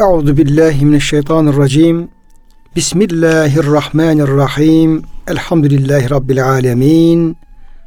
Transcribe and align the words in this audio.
Euzu 0.00 0.36
billahi 0.36 0.84
mineşşeytanirracim. 0.84 2.08
Bismillahirrahmanirrahim. 2.76 5.02
Elhamdülillahi 5.28 6.10
rabbil 6.10 6.44
alamin. 6.44 7.36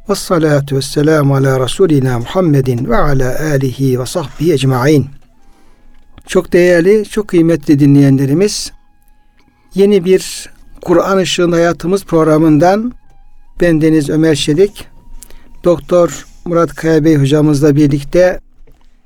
Ves 0.08 0.18
salatu 0.18 0.76
vesselamu 0.76 1.36
ala 1.36 1.64
Resulina 1.64 2.18
Muhammedin 2.18 2.90
ve 2.90 2.96
ala 2.96 3.40
alihi 3.52 4.00
ve 4.00 4.06
sahbihi 4.06 4.52
ecmaîn. 4.52 5.06
Çok 6.26 6.52
değerli, 6.52 7.04
çok 7.04 7.28
kıymetli 7.28 7.78
dinleyenlerimiz, 7.78 8.72
yeni 9.74 10.04
bir 10.04 10.50
Kur'an 10.82 11.20
Işığında 11.20 11.56
Hayatımız 11.56 12.04
programından 12.04 12.92
ben 13.60 13.80
Deniz 13.80 14.10
Ömer 14.10 14.34
Şedik, 14.34 14.86
Doktor 15.64 16.26
Murat 16.44 16.74
Kaya 16.74 17.20
hocamızla 17.20 17.76
birlikte 17.76 18.40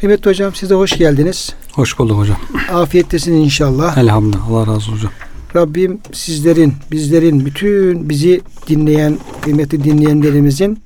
Kıymetli 0.00 0.30
hocam 0.30 0.54
size 0.54 0.74
hoş 0.74 0.98
geldiniz. 0.98 1.54
Hoş 1.72 1.98
bulduk 1.98 2.18
hocam. 2.18 2.36
Afiyettesin 2.72 3.32
inşallah. 3.32 3.98
Elhamdülillah. 3.98 4.50
Allah 4.50 4.60
razı 4.60 4.72
olsun 4.72 4.92
hocam. 4.92 5.12
Rabbim 5.56 6.00
sizlerin, 6.12 6.74
bizlerin, 6.90 7.46
bütün 7.46 8.08
bizi 8.08 8.40
dinleyen, 8.68 9.18
kıymetli 9.42 9.84
dinleyenlerimizin 9.84 10.82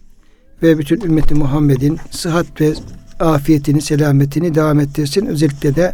ve 0.63 0.79
bütün 0.79 1.01
ümmeti 1.01 1.35
Muhammed'in 1.35 1.99
sıhhat 2.11 2.61
ve 2.61 2.75
afiyetini, 3.21 3.83
selametini 3.83 4.55
devam 4.55 4.81
ettirsin. 4.81 5.27
Özellikle 5.27 5.77
de 5.77 5.93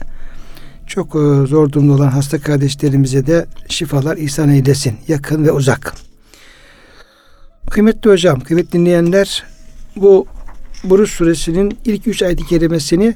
çok 0.87 1.09
e, 1.09 1.47
zor 1.47 1.73
durumda 1.73 1.93
olan 1.93 2.09
hasta 2.09 2.39
kardeşlerimize 2.39 3.27
de 3.27 3.47
şifalar 3.69 4.17
ihsan 4.17 4.49
eylesin. 4.49 4.97
Yakın 5.09 5.45
ve 5.45 5.53
uzak. 5.53 5.95
Kıymetli 7.71 8.11
hocam, 8.11 8.41
kıymetli 8.41 8.73
dinleyenler 8.73 9.45
bu 9.97 10.27
Buruş 10.85 11.11
suresinin 11.11 11.79
ilk 11.85 12.07
üç 12.07 12.23
ayet-i 12.23 12.47
kerimesini 12.47 13.15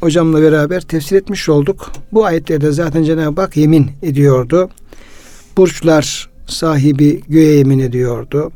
hocamla 0.00 0.42
beraber 0.42 0.80
tefsir 0.80 1.16
etmiş 1.16 1.48
olduk. 1.48 1.92
Bu 2.12 2.24
ayetlerde 2.24 2.72
zaten 2.72 3.04
Cenab-ı 3.04 3.40
Hak 3.40 3.56
yemin 3.56 3.90
ediyordu. 4.02 4.70
Burçlar 5.56 6.30
sahibi 6.46 7.22
göğe 7.28 7.56
yemin 7.56 7.78
ediyordu. 7.78 8.52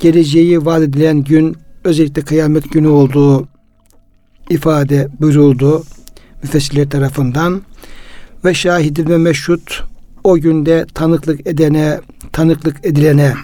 Geleceği 0.00 0.64
vaat 0.64 0.82
edilen 0.82 1.24
gün 1.24 1.56
özellikle 1.84 2.22
kıyamet 2.22 2.72
günü 2.72 2.88
olduğu 2.88 3.48
ifade 4.50 5.08
buyuruldu 5.20 5.84
müfessirler 6.42 6.90
tarafından 6.90 7.62
ve 8.44 8.54
şahidin 8.54 9.06
ve 9.06 9.18
meşhut 9.18 9.84
o 10.24 10.38
günde 10.38 10.86
tanıklık 10.94 11.46
edene, 11.46 12.00
tanıklık 12.32 12.76
edilene 12.82 13.34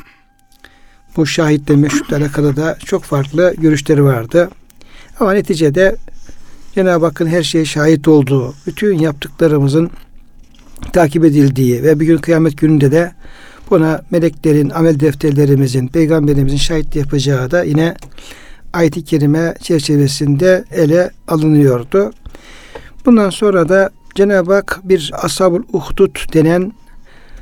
bu 1.19 1.27
şahitle 1.27 1.77
meşhutle 1.77 2.17
alakalı 2.17 2.57
da 2.57 2.77
çok 2.85 3.03
farklı 3.03 3.55
görüşleri 3.59 4.05
vardı. 4.05 4.51
Ama 5.21 5.33
neticede 5.33 5.97
Cenab-ı 6.75 7.05
Hakk'ın 7.05 7.27
her 7.27 7.43
şeye 7.43 7.65
şahit 7.65 8.09
olduğu, 8.09 8.55
bütün 8.67 8.99
yaptıklarımızın 8.99 9.91
takip 10.93 11.25
edildiği 11.25 11.83
ve 11.83 12.01
bir 12.01 12.07
gün 12.07 12.19
kıyamet 12.19 12.59
gününde 12.59 12.93
de 12.93 13.13
buna 13.71 14.03
meleklerin, 14.11 14.71
amel 14.71 15.01
defterlerimizin, 15.01 15.89
peygamberimizin 15.89 16.57
şahit 16.57 16.97
yapacağı 16.97 17.51
da 17.51 17.65
yine 17.65 17.95
ayet-i 18.73 19.05
kerime 19.05 19.55
çerçevesinde 19.63 20.65
ele 20.71 21.11
alınıyordu. 21.29 22.13
Bundan 23.07 23.31
sonra 23.31 23.69
da 23.69 23.91
Cenab-ı 24.15 24.53
Hak 24.55 24.81
bir 24.85 25.13
ashabul 25.23 25.63
uhdud 25.73 26.33
denen 26.33 26.73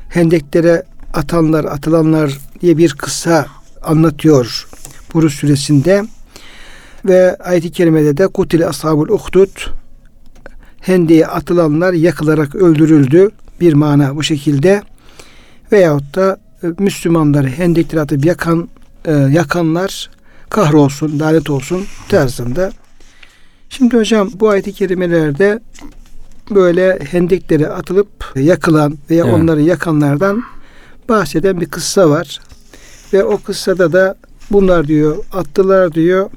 hendeklere 0.09 0.83
atanlar, 1.13 1.65
atılanlar 1.65 2.37
diye 2.61 2.77
bir 2.77 2.93
kısa 2.93 3.45
anlatıyor 3.87 4.67
Buruz 5.13 5.33
suresinde. 5.33 6.05
Ve 7.05 7.35
ayet-i 7.35 7.71
kerimede 7.71 8.17
de 8.17 8.27
kutile 8.27 8.67
ashabul 8.67 9.09
uhdud 9.09 9.49
hendeye 10.79 11.27
atılanlar 11.27 11.93
yakılarak 11.93 12.55
öldürüldü. 12.55 13.29
Bir 13.61 13.73
mana 13.73 14.15
bu 14.15 14.23
şekilde. 14.23 14.81
Veyahut 15.71 16.15
da 16.15 16.37
e, 16.63 16.67
Müslümanları 16.79 17.47
hendekleri 17.47 18.01
atıp 18.01 18.25
yakan 18.25 18.69
e, 19.05 19.11
yakanlar 19.11 20.09
kahrolsun, 20.49 21.19
lanet 21.19 21.49
olsun 21.49 21.85
tarzında. 22.09 22.71
Şimdi 23.69 23.97
hocam 23.97 24.29
bu 24.39 24.49
ayet-i 24.49 24.73
kerimelerde 24.73 25.59
böyle 26.51 26.99
hendeklere 27.11 27.67
atılıp 27.67 28.33
yakılan 28.35 28.97
veya 29.09 29.25
evet. 29.25 29.33
onları 29.33 29.61
yakanlardan 29.61 30.43
bahseden 31.09 31.61
bir 31.61 31.65
kıssa 31.65 32.09
var. 32.09 32.39
Ve 33.13 33.23
o 33.23 33.37
kıssada 33.37 33.93
da 33.93 34.15
bunlar 34.51 34.87
diyor 34.87 35.17
attılar 35.33 35.93
diyor. 35.93 36.29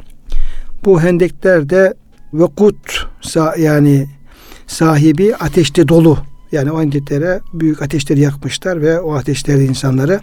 Bu 0.84 1.00
hendeklerde 1.00 1.94
vekut 2.32 3.06
yani 3.58 4.06
sahibi 4.66 5.36
ateşte 5.36 5.88
dolu. 5.88 6.18
Yani 6.52 6.72
o 6.72 6.80
hendeklere 6.80 7.40
büyük 7.52 7.82
ateşleri 7.82 8.20
yakmışlar 8.20 8.82
ve 8.82 9.00
o 9.00 9.14
ateşlerde 9.14 9.64
insanları 9.64 10.20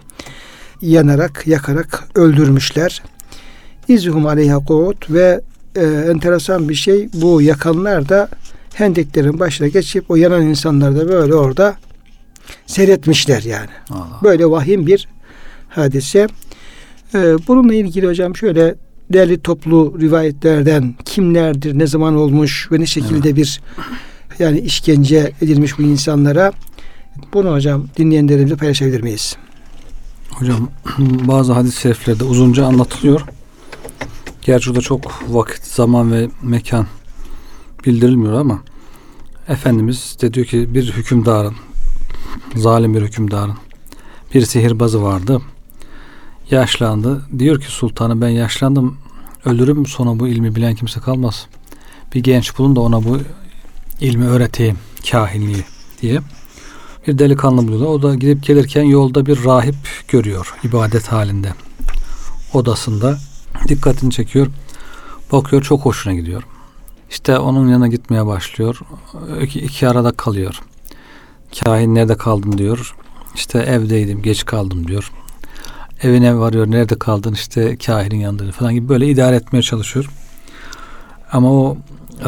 yanarak, 0.80 1.46
yakarak 1.46 2.08
öldürmüşler. 2.14 3.02
İzhum 3.88 4.26
aleyha 4.26 4.58
kuut 4.58 5.10
ve 5.10 5.40
e, 5.76 5.84
enteresan 5.84 6.68
bir 6.68 6.74
şey 6.74 7.08
bu 7.14 7.42
yakanlar 7.42 8.08
da 8.08 8.28
hendeklerin 8.74 9.38
başına 9.38 9.68
geçip 9.68 10.10
o 10.10 10.16
yanan 10.16 10.42
insanlar 10.42 10.96
da 10.96 11.08
böyle 11.08 11.34
orada 11.34 11.76
seyretmişler 12.66 13.42
yani. 13.42 13.70
Allah. 13.90 14.20
Böyle 14.22 14.50
vahim 14.50 14.86
bir 14.86 15.08
hadise. 15.68 16.26
Ee, 17.14 17.36
bununla 17.48 17.74
ilgili 17.74 18.06
hocam 18.06 18.36
şöyle 18.36 18.74
değerli 19.12 19.40
toplu 19.40 19.96
rivayetlerden 20.00 20.94
kimlerdir, 21.04 21.78
ne 21.78 21.86
zaman 21.86 22.16
olmuş 22.16 22.68
ve 22.72 22.80
ne 22.80 22.86
şekilde 22.86 23.36
bir 23.36 23.60
yani 24.38 24.60
işkence 24.60 25.32
edilmiş 25.42 25.78
bu 25.78 25.82
insanlara 25.82 26.52
bunu 27.32 27.52
hocam 27.52 27.88
dinleyenlerimizle 27.96 28.56
paylaşabilir 28.56 29.02
miyiz? 29.02 29.36
Hocam 30.30 30.68
bazı 31.28 31.52
hadis-i 31.52 31.80
şeriflerde 31.80 32.24
uzunca 32.24 32.66
anlatılıyor. 32.66 33.20
Gerçi 34.42 34.74
da 34.74 34.80
çok 34.80 35.22
vakit, 35.28 35.64
zaman 35.64 36.12
ve 36.12 36.28
mekan 36.42 36.86
bildirilmiyor 37.86 38.40
ama 38.40 38.62
Efendimiz 39.48 40.16
de 40.20 40.34
diyor 40.34 40.46
ki 40.46 40.74
bir 40.74 40.92
hükümdarın, 40.92 41.54
zalim 42.56 42.94
bir 42.94 43.02
hükümdarın 43.02 43.54
bir 44.34 44.42
sihirbazı 44.42 45.02
vardı 45.02 45.40
yaşlandı. 46.50 47.22
Diyor 47.38 47.60
ki 47.60 47.66
sultanı 47.66 48.20
ben 48.20 48.28
yaşlandım 48.28 48.98
ölürüm 49.44 49.86
sonra 49.86 50.20
bu 50.20 50.28
ilmi 50.28 50.54
bilen 50.54 50.74
kimse 50.74 51.00
kalmaz. 51.00 51.46
Bir 52.14 52.22
genç 52.22 52.58
bulun 52.58 52.76
da 52.76 52.80
ona 52.80 53.04
bu 53.04 53.18
ilmi 54.00 54.26
öğreteyim 54.26 54.78
kahinliği 55.10 55.64
diye. 56.02 56.20
Bir 57.06 57.18
delikanlı 57.18 57.68
buluyor. 57.68 57.90
O 57.90 58.02
da 58.02 58.14
gidip 58.14 58.44
gelirken 58.44 58.82
yolda 58.82 59.26
bir 59.26 59.44
rahip 59.44 59.74
görüyor 60.08 60.54
ibadet 60.64 61.08
halinde. 61.12 61.52
Odasında 62.52 63.18
dikkatini 63.68 64.10
çekiyor. 64.10 64.46
Bakıyor 65.32 65.62
çok 65.62 65.80
hoşuna 65.80 66.14
gidiyor. 66.14 66.42
İşte 67.10 67.38
onun 67.38 67.68
yanına 67.68 67.88
gitmeye 67.88 68.26
başlıyor. 68.26 68.80
İki, 69.42 69.60
iki 69.60 69.88
arada 69.88 70.12
kalıyor. 70.12 70.62
Kahin 71.60 71.94
nerede 71.94 72.16
kaldın 72.16 72.58
diyor. 72.58 72.94
İşte 73.34 73.58
evdeydim 73.58 74.22
geç 74.22 74.44
kaldım 74.44 74.88
diyor 74.88 75.12
evine 76.02 76.38
varıyor 76.38 76.70
nerede 76.70 76.98
kaldın 76.98 77.32
işte 77.32 77.76
kahinin 77.76 78.16
yanında 78.16 78.52
falan 78.52 78.74
gibi 78.74 78.88
böyle 78.88 79.08
idare 79.08 79.36
etmeye 79.36 79.62
çalışıyor. 79.62 80.10
Ama 81.32 81.52
o 81.52 81.76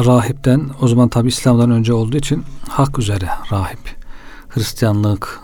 rahipten 0.05 0.69
o 0.81 0.87
zaman 0.87 1.09
tabi 1.09 1.27
İslam'dan 1.27 1.71
önce 1.71 1.93
olduğu 1.93 2.17
için 2.17 2.43
hak 2.69 2.99
üzere 2.99 3.29
rahip. 3.51 3.95
Hristiyanlık 4.49 5.39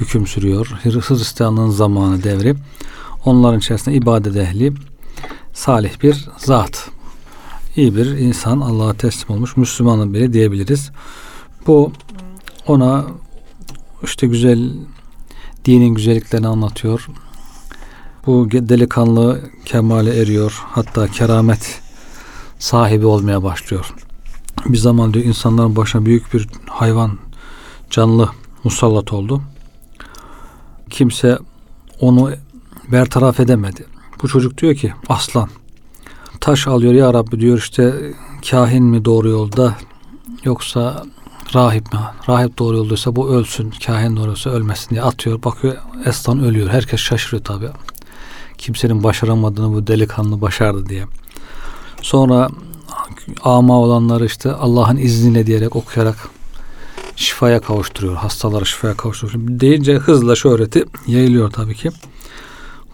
hüküm 0.00 0.26
sürüyor. 0.26 0.66
Hristiyanlığın 0.82 1.70
zamanı 1.70 2.22
devri. 2.22 2.54
Onların 3.24 3.58
içerisinde 3.58 3.94
ibadet 3.94 4.36
ehli 4.36 4.72
salih 5.52 6.02
bir 6.02 6.28
zat. 6.36 6.88
iyi 7.76 7.96
bir 7.96 8.06
insan 8.06 8.60
Allah'a 8.60 8.94
teslim 8.94 9.36
olmuş 9.36 9.56
Müslümanın 9.56 10.14
biri 10.14 10.32
diyebiliriz. 10.32 10.90
Bu 11.66 11.92
ona 12.66 13.04
işte 14.04 14.26
güzel 14.26 14.70
dinin 15.64 15.94
güzelliklerini 15.94 16.48
anlatıyor 16.48 17.08
bu 18.26 18.50
delikanlı 18.50 19.40
kemale 19.64 20.16
eriyor. 20.16 20.62
Hatta 20.66 21.08
keramet 21.08 21.80
sahibi 22.58 23.06
olmaya 23.06 23.42
başlıyor. 23.42 23.94
Bir 24.66 24.78
zaman 24.78 25.14
diyor 25.14 25.24
insanların 25.24 25.76
başına 25.76 26.06
büyük 26.06 26.34
bir 26.34 26.48
hayvan 26.66 27.18
canlı 27.90 28.28
musallat 28.64 29.12
oldu. 29.12 29.42
Kimse 30.90 31.38
onu 32.00 32.32
bertaraf 32.92 33.40
edemedi. 33.40 33.86
Bu 34.22 34.28
çocuk 34.28 34.58
diyor 34.58 34.74
ki 34.74 34.92
aslan 35.08 35.48
taş 36.40 36.66
alıyor 36.66 36.92
ya 36.92 37.14
Rabbi 37.14 37.40
diyor 37.40 37.58
işte 37.58 38.12
kahin 38.50 38.84
mi 38.84 39.04
doğru 39.04 39.28
yolda 39.28 39.76
yoksa 40.44 41.04
rahip 41.54 41.92
mi? 41.92 42.00
Rahip 42.28 42.58
doğru 42.58 42.76
yoldaysa 42.76 43.16
bu 43.16 43.28
ölsün. 43.28 43.72
Kahin 43.86 44.16
doğru 44.16 44.28
yolda 44.28 44.50
ölmesin 44.50 44.90
diye 44.90 45.02
atıyor. 45.02 45.42
Bakıyor 45.42 45.76
aslan 46.06 46.44
ölüyor. 46.44 46.68
Herkes 46.68 47.00
şaşırıyor 47.00 47.44
tabi. 47.44 47.70
Kimsenin 48.62 49.02
başaramadığını 49.02 49.74
bu 49.74 49.86
delikanlı 49.86 50.40
başardı 50.40 50.88
diye. 50.88 51.04
Sonra 52.02 52.48
ama 53.42 53.80
olanları 53.80 54.26
işte 54.26 54.52
Allah'ın 54.52 54.96
izniyle 54.96 55.46
diyerek 55.46 55.76
okuyarak 55.76 56.28
şifaya 57.16 57.60
kavuşturuyor. 57.60 58.16
Hastaları 58.16 58.66
şifaya 58.66 58.96
kavuşturuyor. 58.96 59.60
Deyince 59.60 59.94
hızla 59.94 60.36
şöhreti 60.36 60.84
yayılıyor 61.06 61.50
tabii 61.50 61.74
ki. 61.74 61.90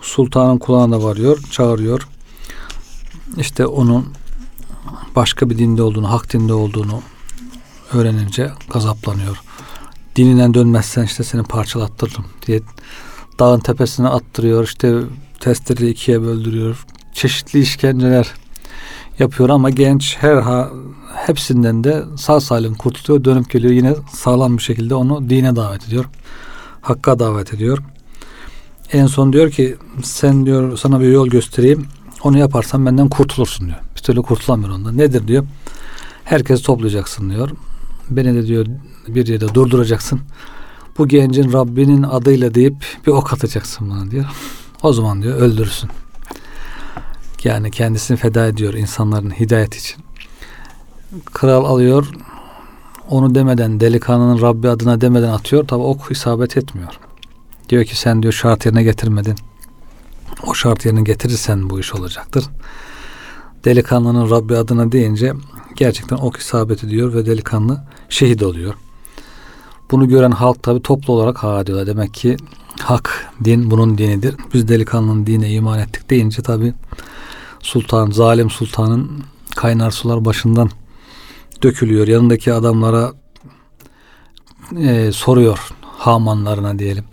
Sultanın 0.03 0.59
kulağına 0.59 1.03
varıyor, 1.03 1.39
çağırıyor. 1.51 2.09
İşte 3.39 3.67
onun 3.67 4.07
başka 5.17 5.51
bir 5.51 5.59
dinde 5.59 5.83
olduğunu, 5.83 6.11
hak 6.11 6.33
dinde 6.33 6.53
olduğunu 6.53 7.03
öğrenince 7.93 8.51
gazaplanıyor. 8.71 9.41
Dininden 10.17 10.55
dönmezsen 10.55 11.05
işte 11.05 11.25
seni 11.25 11.43
parçalattırırım 11.43 12.25
diye 12.47 12.61
dağın 13.39 13.61
tepesine 13.61 14.09
attırıyor. 14.09 14.65
İşte 14.65 15.03
testleri 15.41 15.91
ikiye 15.91 16.23
böldürüyor. 16.23 16.87
Çeşitli 17.13 17.61
işkenceler 17.61 18.35
yapıyor 19.19 19.49
ama 19.49 19.71
genç 19.71 20.17
her 20.21 20.37
ha, 20.37 20.71
hepsinden 21.27 21.85
de 21.85 22.05
sağ 22.17 22.41
salim 22.41 22.75
kurtuluyor. 22.75 23.25
Dönüp 23.25 23.51
geliyor 23.51 23.73
yine 23.73 23.95
sağlam 24.13 24.57
bir 24.57 24.63
şekilde 24.63 24.95
onu 24.95 25.31
dine 25.31 25.57
davet 25.57 25.89
ediyor. 25.89 26.05
Hakka 26.81 27.19
davet 27.19 27.55
ediyor. 27.55 27.79
En 28.93 29.07
son 29.07 29.33
diyor 29.33 29.51
ki 29.51 29.77
sen 30.03 30.47
diyor 30.47 30.77
sana 30.77 31.01
bir 31.01 31.09
yol 31.09 31.29
göstereyim. 31.29 31.87
Onu 32.23 32.39
yaparsan 32.39 32.87
benden 32.87 33.09
kurtulursun 33.09 33.67
diyor. 33.67 33.79
Bir 33.97 34.01
türlü 34.01 34.23
kurtulamıyor 34.23 34.71
ondan. 34.71 34.99
Nedir 34.99 35.29
diyor. 35.29 35.45
Herkes 36.25 36.63
toplayacaksın 36.63 37.31
diyor. 37.31 37.51
Beni 38.11 38.35
de 38.35 38.47
diyor 38.47 38.67
bir 39.09 39.27
yerde 39.27 39.55
durduracaksın. 39.55 40.21
Bu 40.99 41.09
gencin 41.09 41.53
Rabbinin 41.53 42.03
adıyla 42.03 42.55
deyip 42.55 42.77
bir 43.07 43.13
ok 43.13 43.33
atacaksın 43.33 43.91
bana 43.91 44.11
diyor. 44.11 44.25
O 44.83 44.93
zaman 44.93 45.23
diyor 45.23 45.39
öldürürsün. 45.39 45.91
Yani 47.45 47.71
kendisini 47.71 48.17
feda 48.17 48.47
ediyor 48.47 48.75
insanların 48.75 49.31
hidayet 49.31 49.75
için. 49.75 50.05
Kral 51.25 51.65
alıyor 51.65 52.09
onu 53.11 53.35
demeden 53.35 53.81
delikanlının 53.81 54.43
Rabbi 54.43 54.69
adına 54.69 55.01
demeden 55.01 55.29
atıyor. 55.29 55.67
Tabi 55.67 55.83
ok 55.83 56.11
isabet 56.11 56.57
etmiyor. 56.57 56.99
Diyor 57.69 57.85
ki 57.85 57.97
sen 57.97 58.23
diyor 58.23 58.33
şart 58.33 58.67
yerine 58.67 58.83
getirmedin. 58.83 59.37
O 60.47 60.55
şart 60.55 60.87
yerine 60.87 61.03
getirirsen 61.03 61.71
bu 61.71 61.81
iş 61.81 61.95
olacaktır. 61.95 62.45
Delikanlının 63.65 64.31
Rabbi 64.31 64.57
adına 64.57 64.93
deyince 64.93 65.33
gerçekten 65.77 66.17
ok 66.17 66.37
isabet 66.37 66.85
ediyor 66.85 67.15
ve 67.15 67.27
delikanlı 67.27 67.85
şehit 68.09 68.43
oluyor. 68.43 68.75
Bunu 69.91 70.09
gören 70.09 70.31
halk 70.31 70.63
tabi 70.63 70.83
toplu 70.83 71.13
olarak 71.13 71.39
ha 71.39 71.67
diyorlar. 71.67 71.87
Demek 71.87 72.15
ki 72.15 72.37
hak 72.83 73.33
din 73.45 73.71
bunun 73.71 73.99
dinidir. 73.99 74.35
Biz 74.55 74.69
delikanlının 74.69 75.27
dine 75.27 75.51
iman 75.51 75.79
ettik 75.79 76.11
deyince 76.11 76.43
tabi 76.43 76.75
sultan, 77.61 78.11
zalim 78.11 78.51
sultanın 78.51 79.11
kaynar 79.57 79.91
sular 79.91 80.25
başından 80.25 80.71
dökülüyor. 81.63 82.09
Yanındaki 82.09 82.53
adamlara 82.53 83.13
e, 84.79 85.13
soruyor 85.13 85.59
hamanlarına 85.83 86.79
diyelim. 86.79 87.05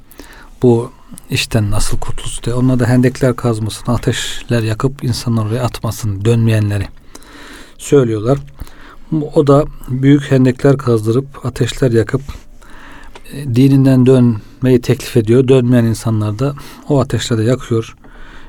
Bu 0.62 0.92
işten 1.30 1.72
nasıl 1.72 1.98
kurtulsun 1.98 2.44
diye. 2.44 2.56
Onlar 2.56 2.80
da 2.80 2.86
hendekler 2.88 3.36
kazmasın, 3.36 3.92
ateşler 3.92 4.64
yakıp 4.64 5.04
insanları 5.04 5.48
oraya 5.48 5.64
atmasın, 5.64 6.26
dönmeyenleri 6.26 6.88
söylüyorlar. 7.78 8.40
O 9.36 9.48
da 9.48 9.66
büyük 9.90 10.32
hendekler 10.32 10.78
kazdırıp 10.78 11.46
ateşler 11.46 11.92
yakıp 11.92 12.22
e, 13.34 13.56
dininden 13.56 14.06
dönmeyi 14.66 14.82
teklif 14.82 15.18
ediyor. 15.18 15.48
Dönmeyen 15.48 15.86
insanlar 15.86 16.40
da 16.40 16.56
o 16.90 17.00
ateşlerde 17.00 17.44
yakıyor. 17.44 17.96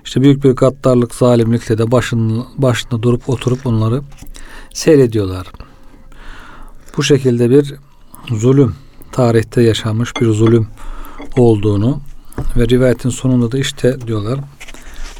İşte 0.04 0.22
büyük 0.22 0.44
bir 0.44 0.50
gaddarlık, 0.50 1.14
zalimlikle 1.14 1.78
de 1.78 1.90
başın, 1.90 2.44
başında 2.58 3.02
durup 3.02 3.28
oturup 3.28 3.66
onları 3.66 4.02
seyrediyorlar. 4.74 5.46
Bu 6.96 7.02
şekilde 7.02 7.50
bir 7.50 7.74
zulüm, 8.30 8.74
tarihte 9.12 9.62
yaşanmış 9.62 10.16
bir 10.20 10.26
zulüm 10.26 10.68
olduğunu 11.36 12.00
ve 12.56 12.68
rivayetin 12.68 13.10
sonunda 13.10 13.52
da 13.52 13.58
işte 13.58 14.00
diyorlar 14.06 14.38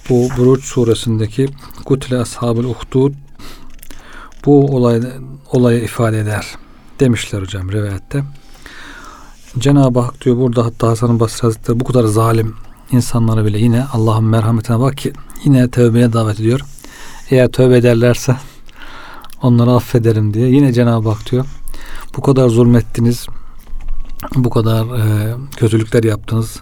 bu 0.09 0.29
Buruç 0.37 0.65
suresindeki 0.65 1.49
Kutile 1.85 2.19
Ashabul 2.19 2.65
Uhdud 2.65 3.13
bu 4.47 4.77
olay, 4.77 5.01
olayı 5.53 5.85
ifade 5.85 6.19
eder 6.21 6.47
demişler 7.01 7.43
hocam 7.43 7.73
rivayette. 7.73 8.23
Cenab-ı 9.59 10.01
Hak 10.01 10.25
diyor 10.25 10.37
burada 10.37 10.65
hatta 10.65 10.89
Hasan-ı 10.89 11.21
Basri 11.21 11.43
Hazretleri 11.43 11.81
bu 11.81 11.85
kadar 11.85 12.05
zalim 12.05 12.55
insanlara 12.93 13.45
bile 13.45 13.59
yine 13.59 13.85
Allah'ın 13.93 14.25
merhametine 14.25 14.81
bak 14.81 14.97
ki 14.97 15.13
yine 15.45 15.71
tövbeye 15.71 16.13
davet 16.13 16.41
ediyor. 16.41 16.61
Eğer 17.31 17.49
tövbe 17.49 17.77
ederlerse 17.77 18.37
onları 19.43 19.71
affederim 19.71 20.35
diye. 20.35 20.49
Yine 20.49 20.73
Cenab-ı 20.73 21.09
Hak 21.09 21.31
diyor 21.31 21.47
bu 22.17 22.23
kadar 22.23 22.49
zulmettiniz 22.49 23.27
bu 24.35 24.51
kadar 24.51 24.85
e, 24.99 25.35
kötülükler 25.57 26.05
yaptınız 26.05 26.61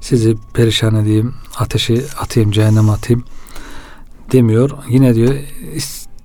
sizi 0.00 0.36
perişan 0.54 0.94
edeyim 0.94 1.34
ateşi 1.58 2.04
atayım 2.20 2.50
cehenneme 2.50 2.92
atayım 2.92 3.24
demiyor. 4.32 4.70
Yine 4.88 5.14
diyor 5.14 5.34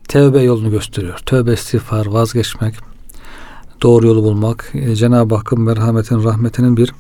tövbe 0.07 0.41
yolunu 0.41 0.71
gösteriyor. 0.71 1.17
Tövbe 1.25 1.53
istiğfar 1.53 2.06
vazgeçmek 2.06 2.88
doğru 3.81 4.08
yolu 4.08 4.24
bulmak 4.24 4.72
e, 4.74 4.96
Cenab-ı 4.96 5.36
Hakk'ın 5.36 5.62
merhametin 5.62 6.24
rahmetinin 6.24 6.78
bir 6.78 6.94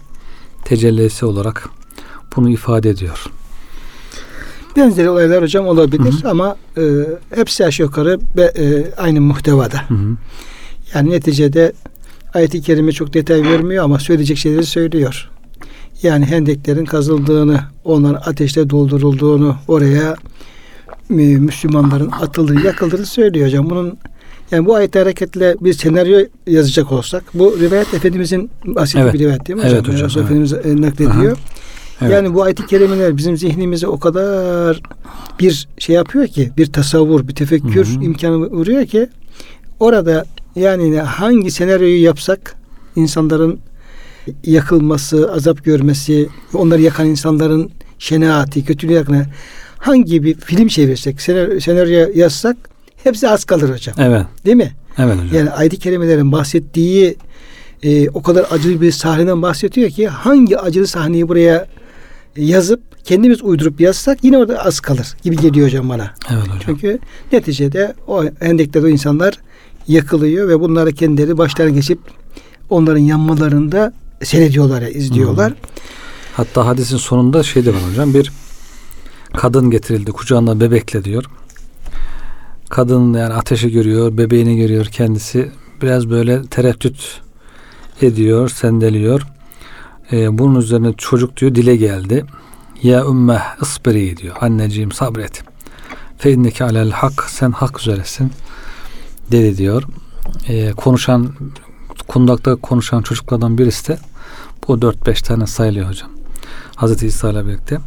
tecellisi 0.65 1.25
olarak 1.25 1.69
bunu 2.35 2.49
ifade 2.49 2.89
ediyor. 2.89 3.25
Benzeri 4.75 5.09
olaylar 5.09 5.43
hocam 5.43 5.67
olabilir 5.67 6.13
hı 6.13 6.27
hı. 6.27 6.29
ama 6.29 6.55
e, 6.77 6.81
hepsi 7.35 7.65
aşağı 7.65 7.85
yukarı 7.87 8.19
be, 8.37 8.41
e, 8.41 8.93
aynı 8.97 9.21
muhtevada. 9.21 9.89
Hı 9.89 9.93
hı. 9.93 10.15
Yani 10.93 11.09
neticede 11.09 11.73
ayet-i 12.33 12.61
kerime 12.61 12.91
çok 12.91 13.13
detay 13.13 13.43
vermiyor 13.43 13.83
ama 13.83 13.99
söyleyecek 13.99 14.37
şeyleri 14.37 14.65
söylüyor. 14.65 15.29
Yani 16.03 16.25
hendeklerin 16.25 16.85
kazıldığını, 16.85 17.59
onların 17.83 18.21
ateşte 18.29 18.69
doldurulduğunu, 18.69 19.55
oraya 19.67 20.15
e, 21.09 21.13
Müslümanların 21.13 22.11
atıldığı, 22.11 22.65
yakıldığını 22.65 23.05
söylüyor 23.05 23.47
hocam. 23.47 23.69
Bunun 23.69 23.97
yani 24.51 24.65
bu 24.65 24.75
ayet 24.75 24.95
hareketle 24.95 25.55
bir 25.61 25.73
senaryo 25.73 26.19
yazacak 26.47 26.91
olsak 26.91 27.23
bu 27.33 27.59
rivayet 27.59 27.93
Efendimizin 27.93 28.51
bahsettiği 28.65 29.03
evet. 29.03 29.13
bir 29.13 29.19
rivayet 29.19 29.47
değil 29.47 29.57
mi 29.57 29.63
hocam? 29.63 29.75
Evet 29.77 29.87
hocam. 29.87 30.09
Evet. 30.15 30.17
Efendimiz 30.17 30.53
e, 30.53 30.81
naklediyor. 30.81 31.37
Evet. 32.01 32.13
Yani 32.13 32.33
bu 32.33 32.43
ayet-i 32.43 32.65
kerimeler 32.65 33.17
bizim 33.17 33.37
zihnimize 33.37 33.87
o 33.87 33.99
kadar 33.99 34.81
bir 35.39 35.67
şey 35.77 35.95
yapıyor 35.95 36.27
ki 36.27 36.51
bir 36.57 36.73
tasavvur, 36.73 37.27
bir 37.27 37.35
tefekkür 37.35 37.85
Hı-hı. 37.85 38.03
imkanı 38.03 38.35
vuruyor 38.35 38.85
ki 38.85 39.09
orada 39.79 40.25
yani 40.55 40.99
hangi 40.99 41.51
senaryoyu 41.51 42.03
yapsak 42.03 42.55
insanların 42.95 43.59
yakılması, 44.43 45.31
azap 45.31 45.63
görmesi, 45.63 46.29
onları 46.53 46.81
yakan 46.81 47.07
insanların 47.07 47.71
şenaati, 47.99 48.65
kötülüğü 48.65 48.93
yakına 48.93 49.25
hangi 49.77 50.23
bir 50.23 50.35
film 50.35 50.67
çevirsek, 50.67 51.21
senaryo, 51.21 51.59
senaryo 51.59 52.09
yazsak 52.15 52.57
hepsi 53.03 53.29
az 53.29 53.45
kalır 53.45 53.69
hocam. 53.69 53.95
Evet. 53.99 54.25
Değil 54.45 54.57
mi? 54.57 54.71
Evet 54.97 55.15
hocam. 55.15 55.29
Yani 55.33 55.51
ayet-i 55.51 55.79
kerimelerin 55.79 56.31
bahsettiği 56.31 57.17
e, 57.83 58.09
o 58.09 58.21
kadar 58.21 58.45
acılı 58.51 58.81
bir 58.81 58.91
sahneden 58.91 59.41
bahsediyor 59.41 59.89
ki 59.89 60.07
hangi 60.07 60.59
acılı 60.59 60.87
sahneyi 60.87 61.27
buraya 61.27 61.67
yazıp 62.37 62.81
kendimiz 63.03 63.41
uydurup 63.41 63.81
yazsak 63.81 64.23
yine 64.23 64.37
orada 64.37 64.65
az 64.65 64.79
kalır 64.79 65.07
gibi 65.23 65.37
geliyor 65.37 65.67
hocam 65.67 65.89
bana. 65.89 66.13
Evet 66.31 66.43
hocam. 66.43 66.59
Çünkü 66.65 66.99
neticede 67.31 67.93
o 68.07 68.23
hendeklerde 68.39 68.87
o 68.87 68.89
insanlar 68.89 69.39
yakılıyor 69.87 70.49
ve 70.49 70.59
bunları 70.59 70.93
kendileri 70.93 71.37
başlarına 71.37 71.75
geçip 71.75 71.99
onların 72.69 72.99
yanmalarında 72.99 73.93
seyrediyorlar, 74.23 74.81
izliyorlar. 74.81 75.49
Hmm. 75.49 75.57
Hatta 76.33 76.65
hadisin 76.65 76.97
sonunda 76.97 77.43
şey 77.43 77.65
de 77.65 77.73
var 77.73 77.81
hocam 77.91 78.13
bir 78.13 78.31
kadın 79.33 79.71
getirildi 79.71 80.11
kucağında 80.11 80.59
bebekle 80.59 81.03
diyor. 81.03 81.25
Kadın 82.69 83.13
yani 83.13 83.33
ateşi 83.33 83.71
görüyor, 83.71 84.17
bebeğini 84.17 84.57
görüyor 84.57 84.85
kendisi. 84.85 85.51
Biraz 85.81 86.09
böyle 86.09 86.43
tereddüt 86.43 87.21
ediyor, 88.01 88.49
sendeliyor. 88.49 89.21
Ee, 90.11 90.37
bunun 90.37 90.59
üzerine 90.59 90.93
çocuk 90.93 91.37
diyor 91.37 91.55
dile 91.55 91.75
geldi. 91.75 92.25
Ya 92.83 93.05
ümme 93.05 93.41
ısbiri 93.61 94.17
diyor. 94.17 94.35
Anneciğim 94.41 94.91
sabret. 94.91 95.43
Fe 96.17 96.31
inneke 96.31 96.63
alel 96.63 96.91
hak. 96.91 97.23
Sen 97.29 97.51
hak 97.51 97.79
üzeresin. 97.79 98.31
Dedi 99.31 99.57
diyor. 99.57 99.83
Ee, 100.47 100.71
konuşan 100.71 101.33
kundakta 102.07 102.55
konuşan 102.55 103.01
çocuklardan 103.01 103.57
birisi 103.57 103.87
de 103.87 103.99
bu 104.67 104.73
4-5 104.73 105.23
tane 105.23 105.47
sayılıyor 105.47 105.89
hocam. 105.89 106.09
Hazreti 106.75 107.07
İsa 107.07 107.29
ile 107.29 107.45
birlikte. 107.45 107.77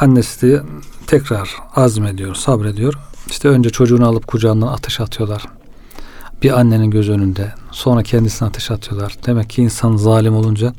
Annesi 0.00 0.46
de 0.46 0.62
tekrar 1.06 1.56
azmediyor, 1.76 2.34
sabrediyor. 2.34 2.94
İşte 3.30 3.48
önce 3.48 3.70
çocuğunu 3.70 4.08
alıp 4.08 4.26
kucağından 4.26 4.66
ateş 4.66 5.00
atıyorlar. 5.00 5.46
Bir 6.42 6.60
annenin 6.60 6.90
göz 6.90 7.08
önünde. 7.08 7.52
Sonra 7.72 8.02
kendisine 8.02 8.48
ateş 8.48 8.70
atıyorlar. 8.70 9.16
Demek 9.26 9.50
ki 9.50 9.62
insan 9.62 9.96
zalim 9.96 10.34
olunca 10.34 10.74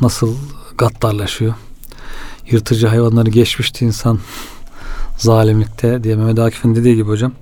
nasıl 0.00 0.36
gaddarlaşıyor. 0.78 1.54
Yırtıcı 2.50 2.86
hayvanları 2.86 3.30
geçmişti 3.30 3.84
insan 3.84 4.18
zalimlikte 5.18 6.04
diye 6.04 6.16
Mehmet 6.16 6.38
Akif'in 6.38 6.74
dediği 6.74 6.96
gibi 6.96 7.08
hocam. 7.08 7.32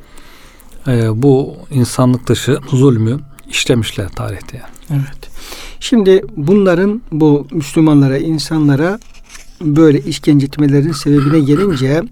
e, 0.86 1.22
bu 1.22 1.56
insanlık 1.70 2.26
dışı 2.26 2.58
zulmü 2.70 3.20
işlemişler 3.50 4.08
tarihte 4.08 4.56
yani. 4.56 5.02
Evet. 5.02 5.30
Şimdi 5.80 6.24
bunların 6.36 7.02
bu 7.12 7.46
Müslümanlara, 7.50 8.18
insanlara 8.18 8.98
böyle 9.60 10.00
işkence 10.00 10.46
etmelerinin 10.46 10.92
sebebine 10.92 11.40
gelince 11.40 12.02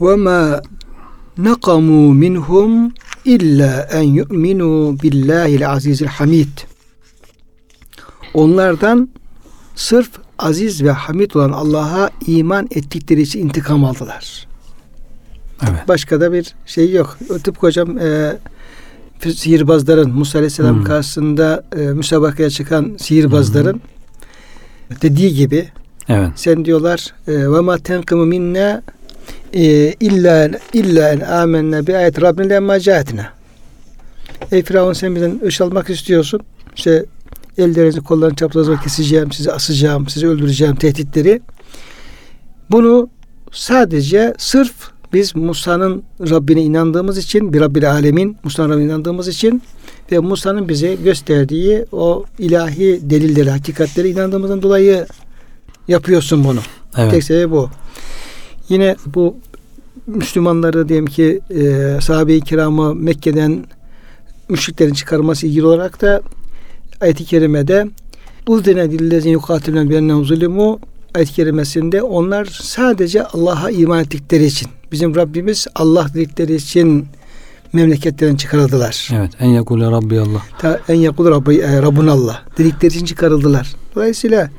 ve 0.00 0.16
ma 0.16 0.60
nakamu 1.38 2.14
minhum 2.14 2.92
illa 3.24 3.88
en 3.92 4.02
yu'minu 4.02 4.96
billahil 5.02 5.68
azizil 5.68 6.06
hamid. 6.06 6.48
Onlardan 8.34 9.08
sırf 9.74 10.10
aziz 10.38 10.82
ve 10.82 10.90
hamid 10.90 11.30
olan 11.34 11.52
Allah'a 11.52 12.10
iman 12.26 12.68
ettikleri 12.70 13.22
için 13.22 13.40
intikam 13.40 13.84
aldılar. 13.84 14.48
Evet. 15.62 15.88
Başka 15.88 16.20
da 16.20 16.32
bir 16.32 16.54
şey 16.66 16.92
yok. 16.92 17.18
Tıpkı 17.44 17.66
hocam 17.66 17.98
e, 17.98 18.38
sihirbazların 19.20 20.10
Musa 20.10 20.38
Aleyhisselam 20.38 20.76
Hmm. 20.76 20.84
karşısında 20.84 21.64
e, 21.76 21.80
müsabakaya 21.80 22.50
çıkan 22.50 22.96
sihirbazların 22.98 23.80
dediği 25.02 25.34
gibi 25.34 25.68
Evet. 26.08 26.30
sen 26.36 26.64
diyorlar 26.64 27.14
e, 27.28 27.32
ve 27.32 27.60
ma 27.60 27.78
tenkimu 27.78 28.26
minna 28.26 28.58
e, 28.58 28.82
illa 29.52 30.50
illa 30.72 31.12
en 31.12 31.20
amenne 31.20 31.86
bi 31.86 31.96
ayet 31.96 32.22
rabbina 32.22 32.48
lemma 32.48 32.80
caetna. 32.80 33.32
Ey 34.52 34.62
Firavun 34.62 34.92
sen 34.92 35.14
bizden 35.14 35.42
öç 35.42 35.60
almak 35.60 35.90
istiyorsun. 35.90 36.40
İşte 36.76 37.04
ellerinizi 37.58 38.00
kollarını 38.00 38.36
çaprazına 38.36 38.80
keseceğim, 38.80 39.32
sizi 39.32 39.52
asacağım, 39.52 40.08
sizi 40.08 40.28
öldüreceğim 40.28 40.76
tehditleri. 40.76 41.40
Bunu 42.70 43.08
sadece 43.52 44.34
sırf 44.38 44.72
biz 45.12 45.36
Musa'nın 45.36 46.02
Rabbine 46.20 46.62
inandığımız 46.62 47.18
için, 47.18 47.52
bir 47.52 47.60
Rabbil 47.60 47.90
Alemin 47.90 48.36
Musa'nın 48.44 48.70
Rabbine 48.70 48.84
inandığımız 48.84 49.28
için 49.28 49.62
ve 50.12 50.18
Musa'nın 50.18 50.68
bize 50.68 50.94
gösterdiği 50.94 51.84
o 51.92 52.24
ilahi 52.38 53.00
delilleri, 53.02 53.50
hakikatleri 53.50 54.08
inandığımızdan 54.08 54.62
dolayı 54.62 55.06
yapıyorsun 55.88 56.44
bunu. 56.44 56.60
Evet. 56.96 57.10
Tek 57.10 57.24
sebebi 57.24 57.50
bu. 57.50 57.70
Yine 58.68 58.96
bu 59.06 59.36
Müslümanları 60.06 60.88
diyelim 60.88 61.06
ki 61.06 61.40
e, 61.50 61.96
sahabe-i 62.00 62.40
kiramı 62.40 62.94
Mekke'den 62.94 63.64
müşriklerin 64.48 64.94
çıkarması 64.94 65.46
ilgili 65.46 65.66
olarak 65.66 66.00
da 66.00 66.22
ayet-i 67.00 67.24
kerimede 67.24 67.86
Uzdine 68.46 68.90
dillezine 68.90 69.32
yukatilüne 69.32 69.90
biennehum 69.90 70.24
zulümü 70.24 70.76
ayet-i 71.14 71.32
kerimesinde 71.32 72.02
onlar 72.02 72.44
sadece 72.44 73.24
Allah'a 73.24 73.70
iman 73.70 74.00
ettikleri 74.00 74.44
için 74.44 74.68
bizim 74.92 75.14
Rabbimiz 75.14 75.66
Allah 75.74 76.06
dedikleri 76.14 76.54
için 76.54 77.06
memleketten 77.72 78.36
çıkarıldılar. 78.36 79.08
Evet. 79.12 79.32
En 79.40 79.48
yakule 79.48 79.84
Rabbi 79.90 80.20
Allah. 80.20 80.42
Ta 80.58 80.80
en 80.88 80.94
yakul 80.94 81.30
Rabbi, 81.30 81.56
e, 81.56 81.82
Rabbun 81.82 82.06
Allah 82.06 82.42
dedikleri 82.58 82.94
için 82.94 83.06
çıkarıldılar. 83.06 83.74
Dolayısıyla 83.94 84.50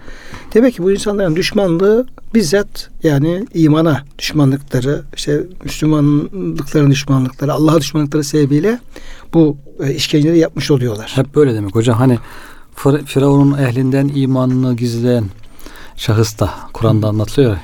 demek 0.54 0.74
ki 0.76 0.84
bu 0.84 0.92
insanların 0.92 1.36
düşmanlığı 1.36 2.08
bizzat 2.34 2.90
yani 3.04 3.46
imana 3.54 4.04
düşmanlıkları, 4.20 5.04
işte 5.16 5.44
Müslümanlıkların 5.64 6.92
düşmanlıkları, 6.92 7.54
Allah'a 7.54 7.80
düşmanlıkları 7.80 8.24
sebebiyle 8.24 8.80
bu 9.34 9.58
e, 9.84 9.94
işkenceleri 9.94 10.40
yapmış 10.40 10.72
oluyorlar. 10.72 11.12
Hep 11.16 11.36
böyle 11.36 11.54
demek 11.54 11.76
hocam. 11.76 11.98
Hani 11.98 12.20
Fir- 12.76 13.06
Firavun'un 13.06 13.58
ehlinden 13.58 14.12
imanını 14.16 14.76
gizleyen 14.76 15.26
şahıs 15.96 16.40
da 16.40 16.50
Kur'an'da 16.74 17.08
anlatılıyor. 17.08 17.58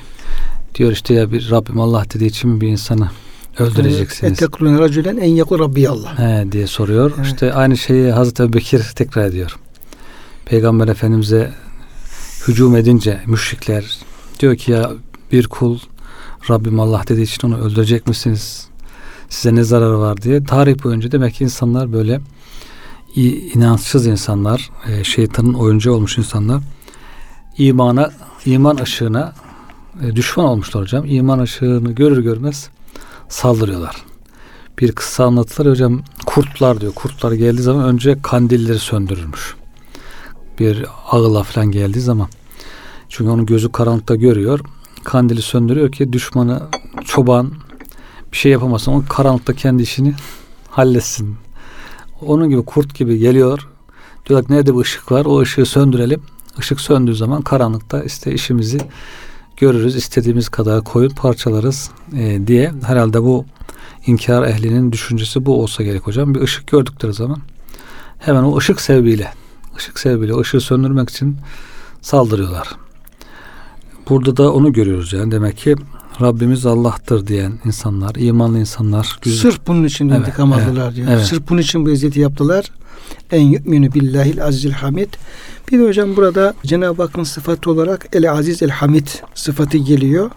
Diyor 0.74 0.92
işte 0.92 1.14
ya 1.14 1.32
bir 1.32 1.50
Rabbim 1.50 1.80
Allah 1.80 2.04
dediği 2.14 2.26
için 2.26 2.60
bir 2.60 2.68
insanı 2.68 3.08
öldüreceksiniz. 3.58 4.32
Ettekulun 4.32 4.78
racülen 4.78 5.16
en 5.16 5.30
yakul 5.30 5.58
Rabbi 5.58 5.88
Allah. 5.88 6.18
He 6.18 6.52
diye 6.52 6.66
soruyor. 6.66 7.12
Evet. 7.16 7.26
İşte 7.26 7.52
aynı 7.52 7.76
şeyi 7.76 8.12
Hazreti 8.12 8.42
Ebubekir 8.42 8.82
tekrar 8.94 9.24
ediyor. 9.24 9.56
Peygamber 10.44 10.88
Efendimiz'e 10.88 11.52
hücum 12.48 12.76
edince 12.76 13.20
müşrikler 13.26 13.98
diyor 14.40 14.56
ki 14.56 14.72
ya 14.72 14.90
bir 15.32 15.46
kul 15.46 15.78
Rabbim 16.50 16.80
Allah 16.80 17.02
dediği 17.08 17.22
için 17.22 17.48
onu 17.48 17.58
öldürecek 17.58 18.06
misiniz? 18.06 18.68
Size 19.28 19.54
ne 19.54 19.64
zararı 19.64 20.00
var 20.00 20.22
diye. 20.22 20.44
Tarih 20.44 20.84
boyunca 20.84 21.12
demek 21.12 21.34
ki 21.34 21.44
insanlar 21.44 21.92
böyle 21.92 22.20
inançsız 23.54 24.06
insanlar, 24.06 24.70
e, 24.88 25.04
şeytanın 25.04 25.54
oyuncu 25.54 25.92
olmuş 25.92 26.18
insanlar 26.18 26.62
imana, 27.58 28.10
iman 28.44 28.76
ışığına 28.76 29.32
e, 30.02 30.16
düşman 30.16 30.46
olmuşlar 30.46 30.82
hocam. 30.82 31.04
İman 31.06 31.38
ışığını 31.38 31.92
görür 31.92 32.22
görmez 32.22 32.70
saldırıyorlar 33.28 34.06
bir 34.78 34.92
kısa 34.92 35.24
anlatılır 35.24 35.70
hocam 35.70 36.02
kurtlar 36.26 36.80
diyor. 36.80 36.92
Kurtlar 36.94 37.32
geldiği 37.32 37.62
zaman 37.62 37.84
önce 37.84 38.22
kandilleri 38.22 38.78
söndürürmüş. 38.78 39.54
Bir 40.58 40.84
ağla 41.10 41.42
falan 41.42 41.70
geldiği 41.70 42.00
zaman. 42.00 42.28
Çünkü 43.08 43.30
onun 43.30 43.46
gözü 43.46 43.72
karanlıkta 43.72 44.14
görüyor. 44.14 44.60
Kandili 45.04 45.42
söndürüyor 45.42 45.92
ki 45.92 46.12
düşmanı 46.12 46.62
çoban 47.04 47.52
bir 48.32 48.36
şey 48.36 48.52
yapamasın. 48.52 48.92
O 48.92 49.02
karanlıkta 49.08 49.52
kendi 49.52 49.82
işini 49.82 50.14
halletsin. 50.70 51.36
Onun 52.20 52.48
gibi 52.50 52.62
kurt 52.64 52.94
gibi 52.94 53.18
geliyor. 53.18 53.68
Diyorlar 54.26 54.46
ki 54.48 54.52
nerede 54.52 54.74
bu 54.74 54.80
ışık 54.80 55.12
var? 55.12 55.24
O 55.24 55.40
ışığı 55.40 55.66
söndürelim. 55.66 56.22
Işık 56.58 56.80
söndüğü 56.80 57.14
zaman 57.14 57.42
karanlıkta 57.42 58.02
işte 58.02 58.32
işimizi 58.32 58.78
görürüz. 59.56 59.96
istediğimiz 59.96 60.48
kadar 60.48 60.84
koyup 60.84 61.16
parçalarız 61.16 61.90
e, 62.16 62.46
diye. 62.46 62.72
Herhalde 62.86 63.22
bu 63.22 63.44
inkar 64.06 64.42
ehlinin 64.42 64.92
düşüncesi 64.92 65.46
bu 65.46 65.62
olsa 65.62 65.82
gerek 65.82 66.06
hocam. 66.06 66.34
Bir 66.34 66.40
ışık 66.40 66.66
gördükleri 66.66 67.12
zaman 67.12 67.38
hemen 68.18 68.42
o 68.42 68.56
ışık 68.56 68.80
sebebiyle 68.80 69.32
ışık 69.76 69.98
sebebiyle 69.98 70.38
ışığı 70.38 70.60
söndürmek 70.60 71.10
için 71.10 71.36
saldırıyorlar. 72.02 72.68
Burada 74.08 74.36
da 74.36 74.52
onu 74.52 74.72
görüyoruz 74.72 75.12
yani 75.12 75.30
demek 75.30 75.56
ki 75.56 75.76
Rabbimiz 76.20 76.66
Allah'tır 76.66 77.26
diyen 77.26 77.52
insanlar, 77.64 78.14
imanlı 78.14 78.58
insanlar. 78.60 79.18
güzel- 79.22 79.38
Sırf 79.50 79.66
bunun 79.66 79.84
için 79.84 80.08
Evet, 80.08 80.20
intikam 80.20 80.52
evet, 80.52 80.68
aldılar 80.68 80.94
diyor. 80.94 81.08
evet. 81.10 81.24
Sırf 81.26 81.48
bunun 81.48 81.60
için 81.60 81.86
bu 81.86 81.90
eziyeti 81.90 82.20
yaptılar. 82.20 82.64
En 83.32 83.40
yu'minu 83.42 83.94
billahil 83.94 84.44
azizil 84.44 84.70
hamid. 84.72 85.08
Bir 85.72 85.78
de 85.78 85.86
hocam 85.86 86.16
burada 86.16 86.54
Cenab-ı 86.66 87.02
Hakk'ın 87.02 87.22
sıfatı 87.24 87.70
olarak 87.70 88.06
el 88.12 88.32
aziz 88.32 88.62
el 88.62 88.70
hamid 88.70 89.06
sıfatı 89.34 89.78
geliyor. 89.78 90.30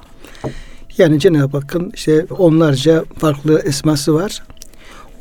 Yani 0.98 1.20
Cenab-ı 1.20 1.58
Hakk'ın 1.58 1.92
işte 1.96 2.26
onlarca 2.38 3.06
farklı 3.18 3.60
esması 3.60 4.14
var. 4.14 4.44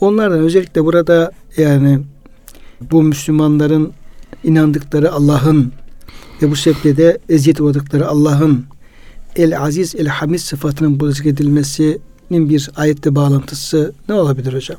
Onlardan 0.00 0.38
özellikle 0.38 0.85
burada 0.85 1.33
yani 1.57 2.00
bu 2.91 3.03
Müslümanların 3.03 3.93
inandıkları 4.45 5.12
Allah'ın 5.12 5.73
ve 6.43 6.50
bu 6.50 6.57
sebeple 6.57 6.97
de 6.97 7.19
eziyet 7.29 7.61
uğradıkları 7.61 8.09
Allah'ın 8.09 8.65
el 9.38 9.61
aziz 9.61 9.95
el 9.95 10.07
hamid 10.07 10.38
sıfatının 10.38 11.00
bu 11.00 11.12
zikredilmesinin 11.12 12.49
bir 12.50 12.71
ayette 12.76 13.14
bağlantısı 13.14 13.92
ne 14.09 14.14
olabilir 14.14 14.54
hocam? 14.54 14.78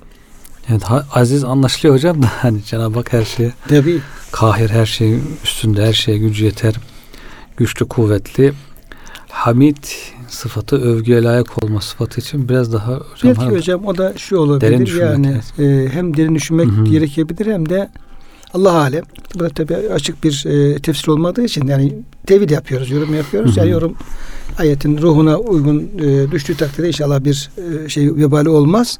Evet, 0.69 0.83
aziz 1.13 1.43
anlaşılıyor 1.43 1.95
hocam 1.95 2.23
da 2.23 2.27
hani 2.41 2.63
Cenab-ı 2.63 2.95
Hak 2.95 3.13
her 3.13 3.25
şeye 3.25 3.53
Tabii. 3.67 3.99
kahir, 4.31 4.69
her 4.69 4.85
şeyin 4.85 5.23
üstünde, 5.43 5.85
her 5.85 5.93
şeye 5.93 6.17
gücü 6.17 6.45
yeter. 6.45 6.75
Güçlü, 7.57 7.87
kuvvetli. 7.87 8.53
Hamid 9.29 9.77
sıfatı 10.27 10.81
övgüye 10.81 11.23
layık 11.23 11.63
olma 11.63 11.81
sıfatı 11.81 12.21
için 12.21 12.49
biraz 12.49 12.73
daha 12.73 12.91
hocam 12.91 13.05
Belki 13.23 13.41
hani- 13.41 13.57
hocam 13.57 13.85
o 13.85 13.97
da 13.97 14.13
şu 14.17 14.37
olabilir 14.37 14.71
Derin 14.71 14.85
düşünmek, 14.85 15.25
yani 15.25 15.41
e, 15.59 15.89
hem 15.89 16.17
derin 16.17 16.35
düşünmek 16.35 16.67
Hı 16.67 16.71
hı. 16.71 16.83
gerekebilir 16.83 17.53
hem 17.53 17.69
de 17.69 17.89
Allah 18.53 18.71
alem. 18.71 19.03
Burada 19.35 19.49
tabii 19.49 19.75
açık 19.75 20.23
bir 20.23 20.45
e, 20.45 20.79
tefsir 20.79 21.07
olmadığı 21.07 21.43
için 21.43 21.67
yani 21.67 21.93
tevil 22.27 22.49
yapıyoruz, 22.49 22.91
yorum 22.91 23.15
yapıyoruz. 23.15 23.51
Hı 23.51 23.55
hı. 23.55 23.59
Yani 23.59 23.71
yorum 23.71 23.95
ayetin 24.59 24.97
ruhuna 24.97 25.37
uygun 25.37 25.91
e, 25.99 26.31
düştüğü 26.31 26.57
takdirde 26.57 26.87
inşallah 26.87 27.23
bir 27.23 27.49
e, 27.85 27.89
şey 27.89 28.15
vebali 28.15 28.49
olmaz. 28.49 28.99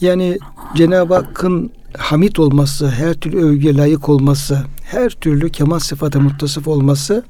Yani 0.00 0.38
Cenab-ı 0.76 1.14
Hakk'ın 1.14 1.70
hamid 1.98 2.36
olması, 2.36 2.88
her 2.88 3.14
türlü 3.14 3.44
övgüye 3.44 3.76
layık 3.76 4.08
olması, 4.08 4.64
her 4.82 5.10
türlü 5.10 5.50
kemal 5.50 5.78
sıfata 5.78 6.20
muttasıf 6.20 6.68
olması 6.68 7.24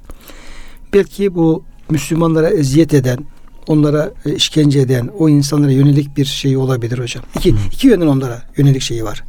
belki 0.92 1.34
bu 1.34 1.64
Müslümanlara 1.90 2.48
eziyet 2.50 2.94
eden, 2.94 3.18
onlara 3.66 4.12
e, 4.26 4.34
işkence 4.34 4.80
eden 4.80 5.10
o 5.18 5.28
insanlara 5.28 5.72
yönelik 5.72 6.16
bir 6.16 6.24
şey 6.24 6.56
olabilir 6.56 6.98
hocam. 6.98 7.24
İki, 7.36 7.54
iki 7.72 7.86
yönden 7.86 8.06
onlara 8.06 8.42
yönelik 8.56 8.82
şeyi 8.82 9.04
var. 9.04 9.24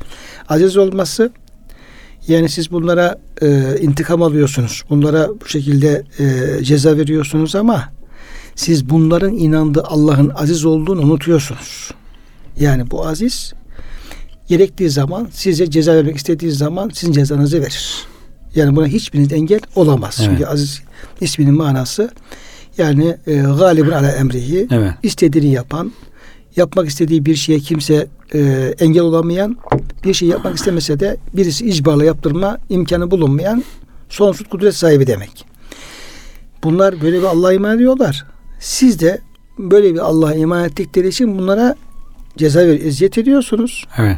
Aziz 0.50 0.78
olması 0.78 1.32
yani 2.30 2.50
siz 2.50 2.72
bunlara 2.72 3.20
e, 3.42 3.78
intikam 3.82 4.22
alıyorsunuz. 4.22 4.84
Bunlara 4.90 5.30
bu 5.42 5.48
şekilde 5.48 6.04
e, 6.20 6.64
ceza 6.64 6.98
veriyorsunuz 6.98 7.56
ama 7.56 7.90
siz 8.56 8.90
bunların 8.90 9.34
inandığı 9.34 9.84
Allah'ın 9.84 10.32
aziz 10.36 10.66
olduğunu 10.66 11.02
unutuyorsunuz. 11.02 11.92
Yani 12.60 12.92
bu 12.92 13.08
aziz 13.08 13.54
gerektiği 14.48 14.90
zaman 14.90 15.28
size 15.32 15.70
ceza 15.70 15.96
vermek 15.96 16.18
istediği 16.18 16.52
zaman 16.52 16.92
sizin 16.94 17.14
cezanızı 17.14 17.62
verir. 17.62 18.06
Yani 18.56 18.76
buna 18.76 18.88
hiçbiriniz 18.88 19.34
engel 19.34 19.60
olamaz. 19.76 20.18
Evet. 20.20 20.30
Çünkü 20.30 20.46
aziz 20.46 20.82
isminin 21.22 21.54
manası 21.54 22.12
yani 22.78 23.18
e, 23.28 23.36
galibun 23.36 23.92
ala 23.92 24.12
emrihi 24.12 24.68
Evet. 24.72 24.94
istediğini 25.04 25.52
yapan, 25.52 25.92
yapmak 26.60 26.90
istediği 26.90 27.26
bir 27.26 27.36
şeye 27.36 27.60
kimse 27.60 28.08
e, 28.34 28.40
engel 28.80 29.04
olamayan, 29.04 29.58
bir 30.04 30.14
şey 30.14 30.28
yapmak 30.28 30.56
istemese 30.56 31.00
de 31.00 31.18
birisi 31.34 31.70
icbarla 31.70 32.06
yaptırma 32.06 32.58
imkanı 32.70 33.12
bulunmayan 33.12 33.64
sonsuz 34.10 34.48
kudret 34.48 34.76
sahibi 34.76 35.08
demek. 35.08 35.46
Bunlar 36.64 37.02
böyle 37.02 37.18
bir 37.18 37.24
Allah'a 37.24 37.54
iman 37.54 37.76
ediyorlar. 37.76 38.26
Siz 38.60 39.00
de 39.00 39.22
böyle 39.60 39.94
bir 39.94 40.00
Allah'a 40.00 40.34
iman 40.34 40.64
ettikleri 40.64 41.08
için 41.08 41.38
bunlara 41.40 41.76
ceza 42.38 42.60
ver, 42.60 42.80
eziyet 42.80 43.18
ediyorsunuz. 43.18 43.86
Evet. 43.98 44.18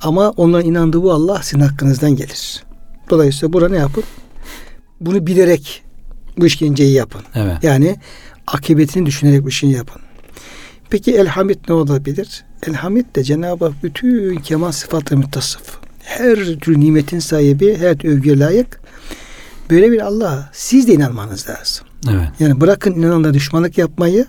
Ama 0.00 0.30
onların 0.30 0.66
inandığı 0.68 1.02
bu 1.02 1.12
Allah 1.12 1.42
sizin 1.42 1.60
hakkınızdan 1.60 2.16
gelir. 2.16 2.64
Dolayısıyla 3.10 3.52
burada 3.52 3.68
ne 3.68 3.76
yapın? 3.76 4.04
Bunu 5.00 5.26
bilerek 5.26 5.82
bu 6.38 6.46
işkenceyi 6.46 6.92
yapın. 6.92 7.22
Evet. 7.34 7.56
Yani 7.62 7.96
akıbetini 8.46 9.06
düşünerek 9.06 9.44
bu 9.44 9.48
işini 9.48 9.72
yapın. 9.72 10.02
Peki 10.90 11.12
elhamid 11.14 11.58
ne 11.68 11.74
olabilir? 11.74 12.44
Elhamid 12.66 13.16
de 13.16 13.24
Cenab-ı 13.24 13.64
Hak 13.64 13.82
bütün 13.82 14.36
kemal 14.36 14.72
sıfatı 14.72 15.16
müttasıf. 15.16 15.78
Her 16.02 16.36
türlü 16.36 16.80
nimetin 16.80 17.18
sahibi, 17.18 17.76
her 17.78 17.96
türlü 17.96 18.12
övgüye 18.12 18.38
layık. 18.38 18.80
Böyle 19.70 19.92
bir 19.92 20.00
Allah'a 20.00 20.50
siz 20.52 20.88
de 20.88 20.92
inanmanız 20.92 21.48
lazım. 21.48 21.86
Evet. 22.10 22.28
Yani 22.40 22.60
bırakın 22.60 22.94
inananlara 22.94 23.34
düşmanlık 23.34 23.78
yapmayı, 23.78 24.26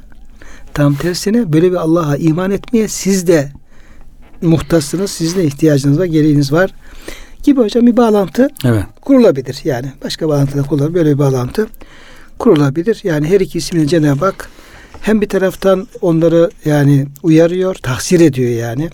tam 0.73 0.95
tersine 0.95 1.53
böyle 1.53 1.71
bir 1.71 1.77
Allah'a 1.77 2.17
iman 2.17 2.51
etmeye 2.51 2.87
siz 2.87 3.27
de 3.27 3.51
muhtaçsınız, 4.41 5.11
sizin 5.11 5.39
de 5.39 5.45
ihtiyacınız 5.45 5.99
var, 5.99 6.05
gereğiniz 6.05 6.51
var. 6.51 6.73
Gibi 7.43 7.59
hocam 7.61 7.87
bir 7.87 7.97
bağlantı 7.97 8.47
Evet. 8.65 8.83
kurulabilir. 9.01 9.61
Yani 9.63 9.91
başka 10.03 10.29
bağlantıda 10.29 10.63
kurulabilir. 10.63 10.95
Böyle 10.95 11.13
bir 11.13 11.19
bağlantı 11.19 11.67
kurulabilir. 12.39 12.99
Yani 13.03 13.27
her 13.27 13.39
iki 13.39 13.57
ismini 13.57 13.87
Cenab-ı 13.87 14.25
Hak 14.25 14.49
hem 15.01 15.21
bir 15.21 15.29
taraftan 15.29 15.87
onları 16.01 16.51
yani 16.65 17.07
uyarıyor, 17.23 17.75
tahsir 17.75 18.19
ediyor 18.19 18.51
yani. 18.51 18.89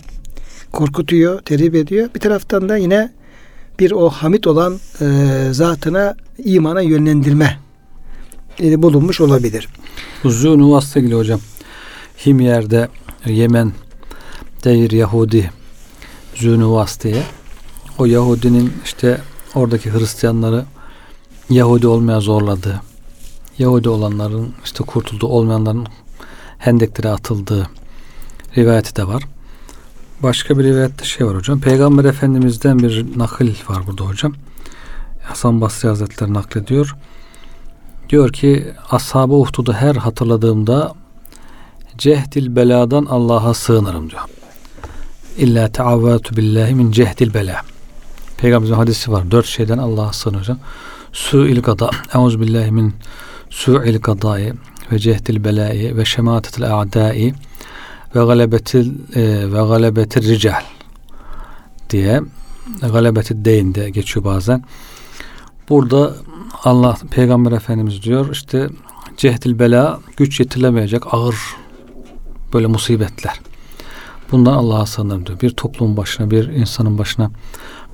Korkutuyor, 0.72 1.40
terhip 1.40 1.74
ediyor. 1.74 2.08
Bir 2.14 2.20
taraftan 2.20 2.68
da 2.68 2.76
yine 2.76 3.12
bir 3.78 3.90
o 3.90 4.08
hamid 4.08 4.44
olan 4.44 4.80
e, 5.00 5.06
zatına 5.52 6.16
imana 6.38 6.80
yönlendirme 6.80 7.58
e, 8.60 8.82
bulunmuş 8.82 9.20
olabilir. 9.20 9.68
Bu 10.24 10.28
Zûnuvas'la 10.28 11.00
ilgili 11.00 11.14
hocam. 11.14 11.40
Himyer'de 12.26 12.88
Yemen 13.26 13.72
Deyir 14.64 14.90
Yahudi 14.90 15.50
Zûnuvas 16.34 17.02
diye 17.02 17.22
o 17.98 18.04
Yahudinin 18.04 18.72
işte 18.84 19.20
oradaki 19.54 19.92
Hristiyanları 19.92 20.64
Yahudi 21.50 21.86
olmaya 21.86 22.20
zorladığı 22.20 22.80
Yahudi 23.58 23.88
olanların 23.88 24.54
işte 24.64 24.84
kurtulduğu 24.84 25.26
olmayanların 25.26 25.86
hendeklere 26.58 27.08
atıldığı 27.08 27.68
rivayeti 28.56 28.96
de 28.96 29.06
var. 29.06 29.22
Başka 30.22 30.58
bir 30.58 30.64
rivayette 30.64 31.04
şey 31.04 31.26
var 31.26 31.36
hocam. 31.36 31.60
Peygamber 31.60 32.04
Efendimiz'den 32.04 32.78
bir 32.78 33.18
nakil 33.18 33.54
var 33.68 33.86
burada 33.86 34.04
hocam. 34.04 34.32
Hasan 35.22 35.60
Basri 35.60 35.88
Hazretleri 35.88 36.34
naklediyor. 36.34 36.96
Diyor 38.08 38.32
ki 38.32 38.72
Ashab-ı 38.90 39.34
Uhdud'u 39.34 39.72
her 39.72 39.94
hatırladığımda 39.94 40.94
cehdil 41.98 42.56
beladan 42.56 43.04
Allah'a 43.04 43.54
sığınırım 43.54 44.10
diyor. 44.10 44.22
İlla 45.36 45.68
teavvatu 45.68 46.36
billahi 46.36 46.74
min 46.74 46.92
cehdil 46.92 47.34
bela. 47.34 47.60
Peygamberimizin 48.36 48.74
hadisi 48.74 49.12
var. 49.12 49.30
Dört 49.30 49.46
şeyden 49.46 49.78
Allah'a 49.78 50.12
sığınacağım. 50.12 50.60
Su'il 51.12 51.62
gada. 51.62 51.90
Euzu 52.14 52.40
billahi 52.40 52.70
min 52.70 52.94
su'il 53.54 53.98
gadai 53.98 54.52
ve 54.92 54.98
cehdil 54.98 55.44
belai 55.44 55.96
ve 55.96 56.04
şematetil 56.04 56.80
a'dai 56.80 57.34
ve 58.14 58.24
galebetil 58.24 58.92
e, 59.14 59.52
ve 59.52 59.68
galebetir 59.68 60.22
rical 60.22 60.62
diye 61.90 62.20
galebetil 62.80 63.44
deyin 63.44 63.74
de 63.74 63.90
geçiyor 63.90 64.24
bazen. 64.24 64.64
Burada 65.68 66.14
Allah 66.64 66.98
Peygamber 67.10 67.52
Efendimiz 67.52 68.02
diyor 68.02 68.28
işte 68.32 68.68
cehdil 69.16 69.58
bela 69.58 70.00
güç 70.16 70.40
yetilemeyecek 70.40 71.14
ağır 71.14 71.36
böyle 72.52 72.66
musibetler. 72.66 73.40
Bundan 74.32 74.52
Allah'a 74.52 74.86
sığınırım 74.86 75.26
diyor. 75.26 75.40
Bir 75.40 75.50
toplumun 75.50 75.96
başına, 75.96 76.30
bir 76.30 76.48
insanın 76.48 76.98
başına 76.98 77.30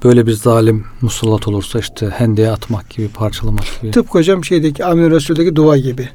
böyle 0.04 0.26
bir 0.26 0.32
zalim 0.32 0.84
musallat 1.00 1.48
olursa 1.48 1.78
işte 1.78 2.10
hendeye 2.10 2.50
atmak 2.50 2.90
gibi, 2.90 3.08
parçalamak 3.08 3.64
gibi. 3.82 3.90
Tıpkı 3.90 4.18
hocam 4.18 4.44
şeydeki 4.44 4.84
Amir 4.84 5.10
Resul'deki 5.10 5.56
dua 5.56 5.76
gibi. 5.76 6.08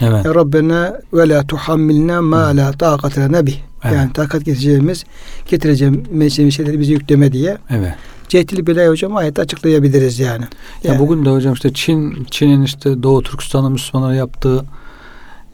Evet. 0.00 0.24
Ya 0.24 0.34
Rabbena 0.34 1.00
ve 1.12 1.28
la 1.28 1.46
tuhammilna 1.46 2.22
ma 2.22 2.56
la 2.56 2.72
taqate 2.72 3.20
lena 3.20 3.46
bih. 3.46 3.56
Evet. 3.84 3.96
Yani 3.96 4.12
takat 4.12 4.44
getireceğimiz, 4.44 5.04
getireceğimiz 5.50 6.54
şeyleri 6.54 6.80
bize 6.80 6.92
yükleme 6.92 7.32
diye. 7.32 7.58
Evet. 7.70 7.94
Cehdili 8.28 8.66
belayı 8.66 8.88
hocam 8.90 9.16
ayette 9.16 9.42
açıklayabiliriz 9.42 10.18
yani. 10.18 10.44
Ya 10.84 10.92
Yani 10.92 10.98
bugün 10.98 11.24
de 11.24 11.30
hocam 11.30 11.54
işte 11.54 11.72
Çin 11.72 12.26
Çin'in 12.30 12.62
işte 12.62 13.02
Doğu 13.02 13.22
Türkistan'ın 13.22 13.72
Müslümanlara 13.72 14.14
yaptığı 14.14 14.64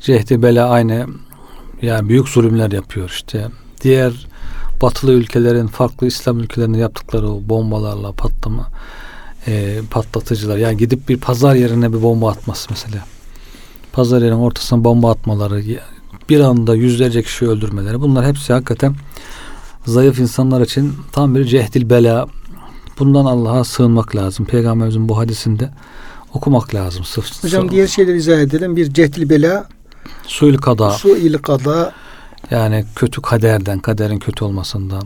cehdi 0.00 0.42
bela 0.42 0.68
aynı 0.68 1.06
yani 1.82 2.08
büyük 2.08 2.28
zulümler 2.28 2.72
yapıyor 2.72 3.08
işte. 3.08 3.46
Diğer 3.82 4.26
batılı 4.82 5.12
ülkelerin 5.12 5.66
farklı 5.66 6.06
İslam 6.06 6.40
ülkelerinde 6.40 6.78
yaptıkları 6.78 7.30
o 7.30 7.40
bombalarla 7.48 8.12
patlama 8.12 8.68
e, 9.46 9.80
patlatıcılar 9.90 10.56
yani 10.56 10.76
gidip 10.76 11.08
bir 11.08 11.16
pazar 11.16 11.54
yerine 11.54 11.92
bir 11.92 12.02
bomba 12.02 12.30
atması 12.30 12.66
mesela. 12.70 13.04
Pazar 13.92 14.22
yerinin 14.22 14.40
ortasına 14.40 14.84
bomba 14.84 15.10
atmaları 15.10 15.62
bir 16.28 16.40
anda 16.40 16.74
yüzlerce 16.74 17.22
kişi 17.22 17.48
öldürmeleri 17.48 18.00
bunlar 18.00 18.26
hepsi 18.26 18.52
hakikaten 18.52 18.94
zayıf 19.86 20.18
insanlar 20.18 20.60
için 20.60 20.92
tam 21.12 21.34
bir 21.34 21.44
cehdil 21.44 21.90
bela 21.90 22.26
bundan 22.98 23.24
Allah'a 23.24 23.64
sığınmak 23.64 24.16
lazım. 24.16 24.46
Peygamberimizin 24.46 25.08
bu 25.08 25.18
hadisinde 25.18 25.70
okumak 26.34 26.74
lazım. 26.74 27.04
Sıf, 27.04 27.44
hocam 27.44 27.64
su- 27.64 27.70
diğer 27.70 27.86
şeyleri 27.86 28.16
izah 28.16 28.38
edelim. 28.38 28.76
Bir 28.76 28.94
cehdil 28.94 29.30
bela, 29.30 29.68
suil 30.26 30.56
kada 30.56 30.90
su 30.90 31.16
il 31.16 31.38
kada, 31.38 31.92
yani 32.50 32.84
kötü 32.96 33.22
kaderden, 33.22 33.78
kaderin 33.78 34.18
kötü 34.18 34.44
olmasından, 34.44 35.02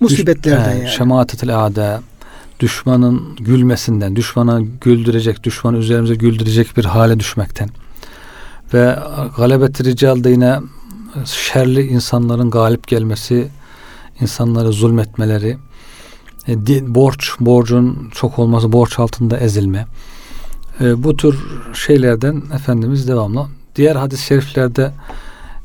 musibetlerden 0.00 0.76
Düş- 0.76 0.82
yani. 0.82 0.90
Şemaatetil 0.90 1.66
ade 1.66 2.00
düşmanın 2.60 3.36
gülmesinden, 3.36 4.16
düşmana 4.16 4.60
güldürecek, 4.80 5.44
düşmanı 5.44 5.76
üzerimize 5.76 6.14
güldürecek 6.14 6.76
bir 6.76 6.84
hale 6.84 7.20
düşmekten 7.20 7.70
ve 8.74 8.98
galebet 9.36 9.84
rical 9.84 10.24
da 10.24 10.28
yine 10.28 10.58
şerli 11.24 11.86
insanların 11.86 12.50
galip 12.50 12.88
gelmesi, 12.88 13.48
insanları 14.20 14.72
zulmetmeleri, 14.72 15.58
e, 16.48 16.66
di- 16.66 16.94
borç, 16.94 17.30
borcun 17.40 18.10
çok 18.14 18.38
olması, 18.38 18.72
borç 18.72 18.98
altında 18.98 19.38
ezilme. 19.38 19.86
E, 20.80 21.02
bu 21.02 21.16
tür 21.16 21.38
şeylerden 21.74 22.42
Efendimiz 22.54 23.08
devamlı. 23.08 23.46
Diğer 23.76 23.96
hadis-i 23.96 24.24
şeriflerde 24.26 24.92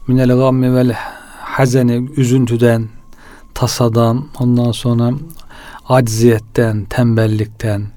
minel 0.07 0.35
gammi 0.35 0.75
vel 0.75 0.95
hazeni, 1.39 2.09
üzüntüden, 2.17 2.89
tasadan, 3.53 4.27
ondan 4.39 4.71
sonra 4.71 5.11
acziyetten, 5.89 6.85
tembellikten, 6.85 7.87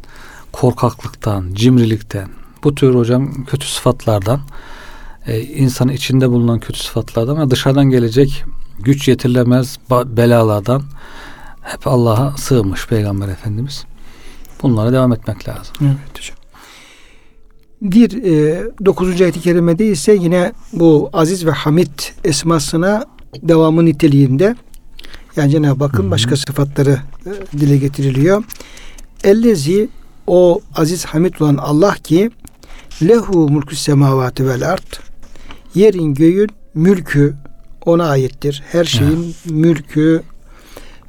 korkaklıktan, 0.53 1.55
cimrilikten, 1.55 2.29
bu 2.65 2.75
tür 2.75 2.95
hocam 2.95 3.45
kötü 3.45 3.67
sıfatlardan, 3.67 4.41
e, 5.27 5.41
insanın 5.41 5.93
içinde 5.93 6.31
bulunan 6.31 6.61
kötü 6.61 6.79
sıfatlardan 6.79 7.41
ve 7.41 7.51
dışarıdan 7.51 7.91
gelecek 7.91 8.45
güç 8.79 9.09
yetirilemez 9.09 9.79
belalardan 9.91 10.83
hep 11.63 11.87
Allah'a 11.87 12.37
sığınmış 12.37 12.87
Peygamber 12.87 13.29
Efendimiz. 13.29 13.85
Bunlara 14.63 14.93
devam 14.93 15.13
etmek 15.13 15.49
lazım. 15.49 15.75
Evet 15.81 16.19
hocam. 16.19 16.38
Bir 17.83 18.23
e, 18.23 18.63
9. 18.85 19.21
ayet-i 19.21 19.41
kerimede 19.41 19.87
ise 19.87 20.15
yine 20.15 20.53
bu 20.73 21.11
aziz 21.13 21.47
ve 21.47 21.51
hamid 21.51 22.01
esmasına 22.25 23.05
devamı 23.43 23.85
niteliğinde 23.85 24.57
yani 25.37 25.51
Cenab-ı 25.51 25.85
Hakk'ın 25.85 26.11
başka 26.11 26.37
sıfatları 26.37 26.99
e, 27.27 27.59
dile 27.61 27.77
getiriliyor. 27.77 28.45
Ellezi 29.25 29.89
o 30.27 30.61
aziz 30.75 31.05
hamid 31.05 31.35
olan 31.41 31.57
Allah 31.57 31.95
ki 31.95 32.31
lehu 33.03 33.49
mulku 33.49 33.77
semavati 33.77 34.47
vel 34.47 34.69
art 34.69 35.01
yerin 35.75 36.15
göğün 36.15 36.49
mülkü 36.75 37.35
ona 37.87 38.09
aittir. 38.09 38.63
Her 38.73 38.85
şeyin 38.85 39.35
mülkü 39.45 40.23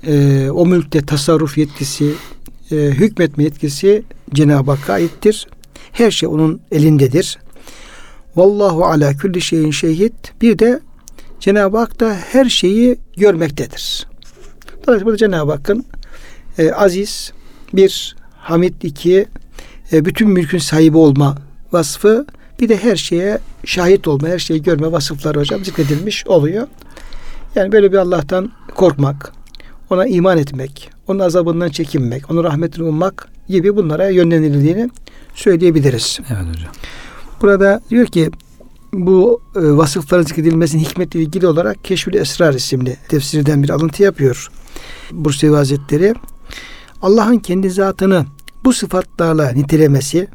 e, 0.07 0.49
o 0.49 0.65
mülkte 0.65 1.01
tasarruf 1.01 1.57
yetkisi 1.57 2.13
e, 2.71 2.75
hükmetme 2.75 3.43
yetkisi 3.43 4.03
Cenab-ı 4.33 4.71
Hakk'a 4.71 4.93
aittir. 4.93 5.47
Her 5.91 6.11
şey 6.11 6.29
onun 6.29 6.61
elindedir. 6.71 7.37
Vallahu 8.35 8.85
ala 8.85 9.13
külli 9.13 9.41
şeyin 9.41 9.71
şehit. 9.71 10.41
Bir 10.41 10.59
de 10.59 10.79
Cenab-ı 11.39 11.77
Hak 11.77 11.99
da 11.99 12.17
her 12.31 12.45
şeyi 12.45 12.97
görmektedir. 13.17 14.07
Dolayısıyla 14.87 15.05
burada 15.05 15.17
Cenab-ı 15.17 15.51
Hakk'ın 15.51 15.85
e, 16.57 16.71
aziz, 16.71 17.31
bir, 17.73 18.15
hamid 18.37 18.81
iki, 18.81 19.25
e, 19.91 20.05
bütün 20.05 20.29
mülkün 20.29 20.57
sahibi 20.57 20.97
olma 20.97 21.35
vasfı, 21.71 22.25
bir 22.59 22.69
de 22.69 22.77
her 22.77 22.95
şeye 22.95 23.39
şahit 23.65 24.07
olma, 24.07 24.27
her 24.27 24.39
şeyi 24.39 24.61
görme 24.61 24.91
vasıfları 24.91 25.39
hocam 25.39 25.65
zikredilmiş 25.65 26.27
oluyor. 26.27 26.67
Yani 27.55 27.71
böyle 27.71 27.91
bir 27.91 27.97
Allah'tan 27.97 28.51
korkmak, 28.75 29.33
ona 29.89 30.05
iman 30.05 30.37
etmek, 30.37 30.89
onun 31.07 31.19
azabından 31.19 31.69
çekinmek, 31.69 32.31
onun 32.31 32.43
rahmetini 32.43 32.83
ummak 32.87 33.27
gibi 33.47 33.75
bunlara 33.75 34.09
yönlendirildiğini 34.09 34.89
söyleyebiliriz. 35.39 36.19
Evet 36.29 36.47
hocam. 36.49 36.71
Burada 37.41 37.81
diyor 37.89 38.05
ki 38.05 38.31
bu 38.93 39.41
e, 39.55 39.59
vasıfların 39.59 40.23
zikredilmesinin 40.23 40.83
hikmetle 40.83 41.21
ilgili 41.21 41.47
olarak 41.47 41.83
Keşfül 41.83 42.13
Esrar 42.13 42.53
isimli 42.53 42.97
tefsirden 43.09 43.63
bir 43.63 43.69
alıntı 43.69 44.03
yapıyor. 44.03 44.51
Bursevi 45.11 45.55
Hazretleri 45.55 46.13
Allah'ın 47.01 47.37
kendi 47.37 47.69
zatını 47.69 48.25
bu 48.63 48.73
sıfatlarla 48.73 49.51
nitelemesi 49.51 50.27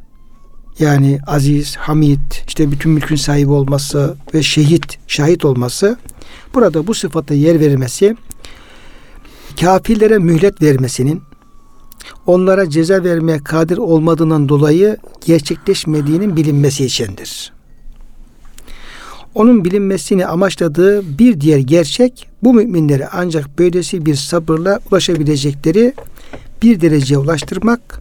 yani 0.78 1.18
aziz, 1.26 1.76
hamid, 1.76 2.32
işte 2.48 2.70
bütün 2.70 2.92
mülkün 2.92 3.16
sahibi 3.16 3.50
olması 3.50 4.16
ve 4.34 4.42
şehit, 4.42 4.98
şahit 5.06 5.44
olması 5.44 5.98
burada 6.54 6.86
bu 6.86 6.94
sıfata 6.94 7.34
yer 7.34 7.60
verilmesi 7.60 8.16
kafirlere 9.60 10.18
mühlet 10.18 10.62
vermesinin 10.62 11.22
onlara 12.26 12.70
ceza 12.70 13.04
vermeye 13.04 13.38
kadir 13.38 13.78
olmadığından 13.78 14.48
dolayı 14.48 14.96
gerçekleşmediğinin 15.26 16.36
bilinmesi 16.36 16.84
içindir. 16.84 17.52
Onun 19.34 19.64
bilinmesini 19.64 20.26
amaçladığı 20.26 21.18
bir 21.18 21.40
diğer 21.40 21.58
gerçek 21.58 22.28
bu 22.42 22.54
müminleri 22.54 23.08
ancak 23.08 23.58
böylesi 23.58 24.06
bir 24.06 24.14
sabırla 24.14 24.80
ulaşabilecekleri 24.90 25.94
bir 26.62 26.80
dereceye 26.80 27.18
ulaştırmak, 27.18 28.00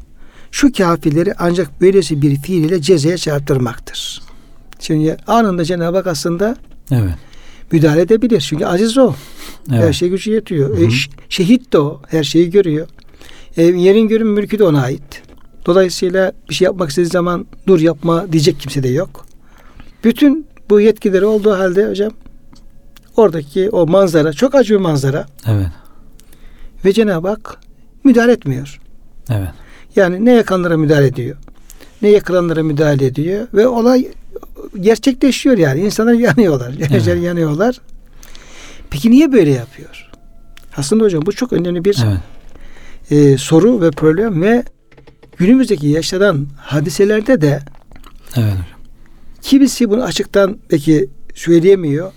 şu 0.51 0.73
kafirleri 0.73 1.33
ancak 1.39 1.81
böylesi 1.81 2.21
bir 2.21 2.35
fiil 2.35 2.63
ile 2.63 2.81
cezaya 2.81 3.17
çarptırmaktır. 3.17 4.21
Şimdi 4.79 5.17
anında 5.27 5.65
Cenab-ı 5.65 5.97
Hak 5.97 6.07
aslında 6.07 6.55
Evet. 6.91 7.13
müdahale 7.71 8.01
edebilir. 8.01 8.41
Çünkü 8.41 8.65
aziz 8.65 8.97
o. 8.97 9.13
Evet. 9.71 9.83
Her 9.83 9.93
şey 9.93 10.09
gücü 10.09 10.31
yetiyor. 10.31 10.69
Hı 10.69 10.81
hı. 10.81 10.85
E, 10.85 10.89
şehit 11.29 11.73
de 11.73 11.79
o. 11.79 12.01
Her 12.07 12.23
şeyi 12.23 12.49
görüyor. 12.49 12.87
E, 13.57 13.63
yerin 13.63 14.07
görün 14.07 14.27
mülkü 14.27 14.59
de 14.59 14.63
ona 14.63 14.81
ait. 14.81 15.21
Dolayısıyla 15.65 16.31
bir 16.49 16.55
şey 16.55 16.65
yapmak 16.65 16.89
istediği 16.89 17.09
zaman 17.09 17.45
dur 17.67 17.79
yapma 17.79 18.31
diyecek 18.31 18.59
kimse 18.59 18.83
de 18.83 18.87
yok. 18.89 19.25
Bütün 20.03 20.47
bu 20.69 20.81
yetkileri 20.81 21.25
olduğu 21.25 21.51
halde 21.51 21.89
hocam 21.89 22.11
oradaki 23.17 23.69
o 23.69 23.87
manzara 23.87 24.33
çok 24.33 24.55
acı 24.55 24.73
bir 24.73 24.79
manzara 24.79 25.25
Evet. 25.47 25.67
ve 26.85 26.93
Cenab-ı 26.93 27.27
Hak 27.27 27.57
müdahale 28.03 28.31
etmiyor. 28.31 28.79
Evet. 29.29 29.49
Yani 29.95 30.25
ne 30.25 30.31
yakanlara 30.31 30.77
müdahale 30.77 31.07
ediyor. 31.07 31.37
Ne 32.01 32.09
yakılanlara 32.09 32.63
müdahale 32.63 33.05
ediyor 33.05 33.47
ve 33.53 33.67
olay 33.67 34.07
gerçekleşiyor 34.79 35.57
yani. 35.57 35.79
İnsanlar 35.81 36.13
yanıyorlar. 36.29 36.73
Evet. 36.91 37.23
yanıyorlar. 37.23 37.81
Peki 38.89 39.11
niye 39.11 39.31
böyle 39.31 39.51
yapıyor? 39.51 40.09
Aslında 40.77 41.03
hocam 41.03 41.25
bu 41.25 41.31
çok 41.31 41.53
önemli 41.53 41.85
bir 41.85 42.03
Evet. 42.05 42.17
E, 43.11 43.37
soru 43.37 43.81
ve 43.81 43.91
problem 43.91 44.41
ve 44.41 44.63
günümüzdeki 45.37 45.87
yaşanan 45.87 46.47
hadiselerde 46.57 47.41
de 47.41 47.59
Evet 48.35 48.73
kimisi 49.43 49.89
bunu 49.89 50.03
açıktan 50.03 50.57
peki 50.69 51.09
söyleyemiyor. 51.35 52.11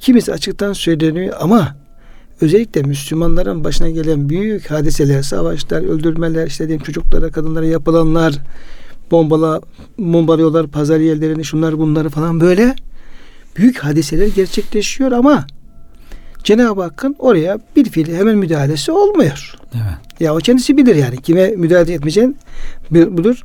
Kimisi 0.00 0.32
açıktan 0.32 0.72
söyleniyor 0.72 1.36
ama 1.40 1.76
özellikle 2.40 2.82
Müslümanların 2.82 3.64
başına 3.64 3.90
gelen 3.90 4.28
büyük 4.28 4.70
hadiseler, 4.70 5.22
savaşlar, 5.22 5.82
öldürmeler, 5.82 6.46
işte 6.46 6.68
diyeyim 6.68 6.82
çocuklara, 6.82 7.30
kadınlara 7.30 7.66
yapılanlar, 7.66 8.34
bombala, 9.10 9.60
bombalıyorlar 9.98 10.66
pazar 10.66 11.00
yerlerini, 11.00 11.44
şunlar 11.44 11.78
bunları 11.78 12.08
falan 12.08 12.40
böyle 12.40 12.76
büyük 13.56 13.78
hadiseler 13.78 14.26
gerçekleşiyor 14.26 15.12
ama 15.12 15.46
Cenab-ı 16.46 16.82
Hakk'ın 16.82 17.16
oraya 17.18 17.58
bir 17.76 17.84
fiil 17.84 18.14
hemen 18.14 18.38
müdahalesi 18.38 18.92
olmuyor. 18.92 19.54
Evet. 19.74 20.20
Ya 20.20 20.34
o 20.34 20.38
kendisi 20.38 20.76
bilir 20.76 20.96
yani. 20.96 21.22
Kime 21.22 21.48
müdahale 21.48 21.92
etmeyeceğini 21.92 22.34
budur. 22.90 23.42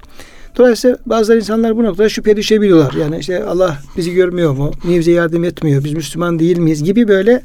Dolayısıyla 0.58 0.98
bazı 1.06 1.36
insanlar 1.36 1.78
bu 1.78 1.84
noktada 1.84 2.10
şüphe 2.10 2.38
düşebiliyorlar. 2.38 2.94
Yani 2.94 3.20
işte 3.20 3.44
Allah 3.44 3.78
bizi 3.98 4.14
görmüyor 4.14 4.54
mu? 4.54 4.72
Niye 4.84 5.00
bize 5.00 5.12
yardım 5.12 5.44
etmiyor? 5.44 5.84
Biz 5.84 5.94
Müslüman 5.94 6.40
değil 6.40 6.58
miyiz? 6.58 6.84
Gibi 6.84 7.08
böyle 7.08 7.42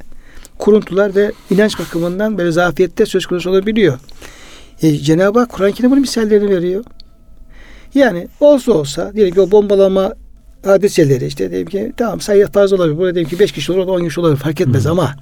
kuruntular 0.59 1.15
ve 1.15 1.33
inanç 1.51 1.79
bakımından 1.79 2.39
böyle 2.39 2.53
zafiyette 2.53 3.07
söz 3.07 3.27
konusu 3.27 3.51
olabiliyor. 3.51 3.99
E, 4.83 4.97
Cenab-ı 4.97 5.39
Hak 5.39 5.49
Kur'an-ı 5.49 5.73
Kerim'in 5.73 6.01
misallerini 6.01 6.51
veriyor. 6.51 6.85
Yani 7.95 8.29
olsa 8.41 8.73
olsa 8.73 9.13
diyelim 9.15 9.35
ki 9.35 9.41
o 9.41 9.51
bombalama 9.51 10.13
hadiseleri 10.65 11.27
işte 11.27 11.51
diyelim 11.51 11.69
ki 11.69 11.93
tamam 11.97 12.21
sayı 12.21 12.47
fazla 12.47 12.77
olabilir. 12.77 12.99
Burada 12.99 13.15
diyelim 13.15 13.31
ki 13.31 13.39
5 13.39 13.53
kişi 13.53 13.73
olur, 13.73 13.79
orada 13.81 13.93
10 13.93 14.05
kişi 14.05 14.21
olabilir 14.21 14.39
fark 14.41 14.61
etmez 14.61 14.85
Hı. 14.85 14.91
ama 14.91 15.15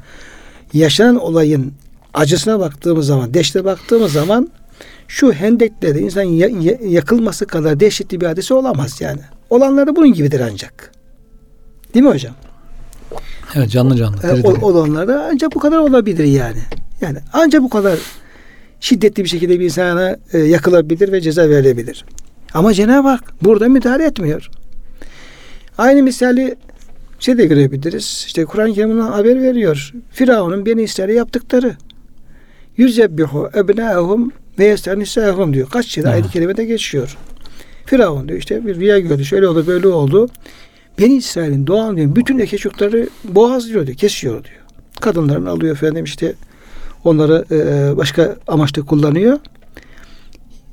yaşanan 0.73 1.17
olayın 1.17 1.73
acısına 2.15 2.61
baktığımız 2.61 3.07
zaman, 3.07 3.35
deşte 3.35 3.65
baktığımız 3.65 4.13
zaman 4.13 4.49
şu 5.09 5.33
hendekte 5.33 5.95
de 5.95 6.01
insan 6.01 6.23
ya- 6.23 6.49
ya- 6.49 6.79
yakılması 6.89 7.47
kadar 7.47 7.81
dehşetli 7.81 8.21
bir 8.21 8.27
hadise 8.27 8.55
olamaz 8.55 9.01
yani. 9.01 9.21
Olanlar 9.51 9.87
da 9.87 9.97
bunun 9.97 10.13
gibidir 10.13 10.41
ancak. 10.41 10.93
Değil 11.95 12.05
mi 12.05 12.11
hocam? 12.11 12.35
Evet 13.55 13.71
canlı 13.71 13.97
canlı. 13.97 14.17
E, 14.27 14.33
o- 14.33 14.37
diri. 14.55 14.65
olanlar 14.65 15.09
da 15.09 15.29
ancak 15.33 15.55
bu 15.55 15.59
kadar 15.59 15.79
olabilir 15.79 16.25
yani. 16.25 16.59
Yani 17.01 17.19
ancak 17.33 17.63
bu 17.63 17.69
kadar 17.69 17.99
şiddetli 18.81 19.25
bir 19.25 19.29
şekilde 19.29 19.61
bir 19.61 19.65
insana 19.65 20.17
e, 20.33 20.39
yakılabilir 20.39 21.13
ve 21.13 21.21
ceza 21.21 21.49
verilebilir. 21.49 22.05
Ama 22.55 22.75
Cenab-ı 22.75 23.09
Hak 23.09 23.35
burada 23.43 23.69
müdahale 23.69 24.05
etmiyor. 24.05 24.51
Aynı 25.79 26.03
misali 26.03 26.57
şey 27.19 27.39
de 27.39 27.47
görebiliriz. 27.47 28.25
İşte 28.27 28.45
Kur'an-ı 28.45 28.75
Kerim'den 28.75 29.01
haber 29.01 29.43
veriyor. 29.43 29.93
Firavun'un 30.11 30.67
Beni 30.67 30.83
İsrail'e 30.83 31.13
yaptıkları. 31.13 31.77
Yüzebbihu 32.77 33.51
ebnâhum 33.57 34.33
ve 34.59 34.65
yestanisâhum 34.65 35.55
diyor. 35.55 35.69
Kaç 35.71 35.99
Evet. 35.99 36.07
ayet-i 36.07 36.31
kerimede 36.31 36.65
geçiyor. 36.65 37.17
Firavun 37.87 38.29
diyor 38.29 38.39
işte 38.39 38.67
bir 38.67 38.77
rüya 38.77 38.99
gördü. 38.99 39.25
Şöyle 39.25 39.49
oldu 39.49 39.67
böyle 39.67 39.89
oldu. 39.89 40.29
Beni 40.99 41.17
İsrail'in 41.17 41.67
doğan 41.67 41.97
diyor 41.97 42.17
bütün 42.17 42.39
erkek 42.39 42.61
çocukları 42.61 43.09
boğazlıyor 43.25 43.87
diyor. 43.87 43.99
Kesiyor 43.99 44.45
diyor. 44.45 44.57
Kadınlarını 45.01 45.51
alıyor 45.51 45.77
efendim 45.77 46.05
işte 46.05 46.35
onları 47.05 47.45
e, 47.51 47.97
başka 47.97 48.37
amaçta 48.47 48.83
kullanıyor. 48.83 49.39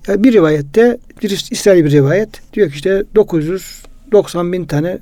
Ya 0.07 0.23
bir 0.23 0.33
rivayette 0.33 0.97
bir 1.23 1.29
İsrail 1.51 1.85
bir 1.85 1.91
rivayet 1.91 2.29
diyor 2.53 2.69
ki 2.69 2.75
işte 2.75 3.03
990 4.11 4.53
bin 4.53 4.65
tane 4.65 4.97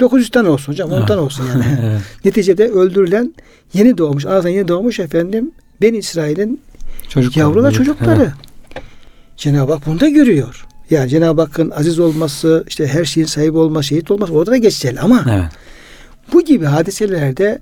900 0.00 0.30
tane 0.30 0.48
olsun 0.48 0.72
hocam 0.72 0.90
10 0.92 0.96
Evet. 0.98 1.08
tane 1.08 1.20
olsun 1.20 1.44
yani. 1.46 1.64
evet. 1.82 2.00
Neticede 2.24 2.68
öldürülen 2.68 3.34
yeni 3.74 3.98
doğmuş 3.98 4.26
anadan 4.26 4.48
yeni 4.48 4.68
doğmuş 4.68 5.00
efendim 5.00 5.50
Ben 5.82 5.94
İsrail'in 5.94 6.60
Çocuklar. 7.08 7.40
yavru 7.42 7.62
da 7.62 7.66
evet. 7.68 7.76
çocukları. 7.76 8.22
Evet. 8.22 8.32
Cenab-ı 9.36 9.72
Hak 9.72 9.86
bunu 9.86 10.00
da 10.00 10.08
görüyor. 10.08 10.66
Yani 10.90 11.08
Cenab-ı 11.10 11.40
Hakk'ın 11.40 11.70
aziz 11.70 11.98
olması, 11.98 12.64
işte 12.68 12.86
her 12.86 13.04
şeyin 13.04 13.26
sahibi 13.26 13.58
olması, 13.58 13.88
şehit 13.88 14.10
olması 14.10 14.32
orada 14.32 14.50
da 14.50 14.56
geçerli 14.56 15.00
ama 15.00 15.24
Evet. 15.30 15.50
bu 16.32 16.44
gibi 16.44 16.64
hadiselerde 16.64 17.58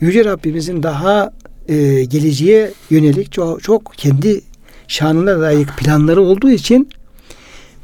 Yüce 0.00 0.24
Rabbimizin 0.24 0.82
daha 0.82 1.32
e, 1.68 2.04
geleceğe 2.04 2.70
yönelik 2.90 3.32
çok, 3.32 3.62
çok 3.62 3.92
kendi 3.96 4.40
şanına 4.88 5.40
layık 5.40 5.68
planları 5.78 6.22
olduğu 6.22 6.50
için 6.50 6.88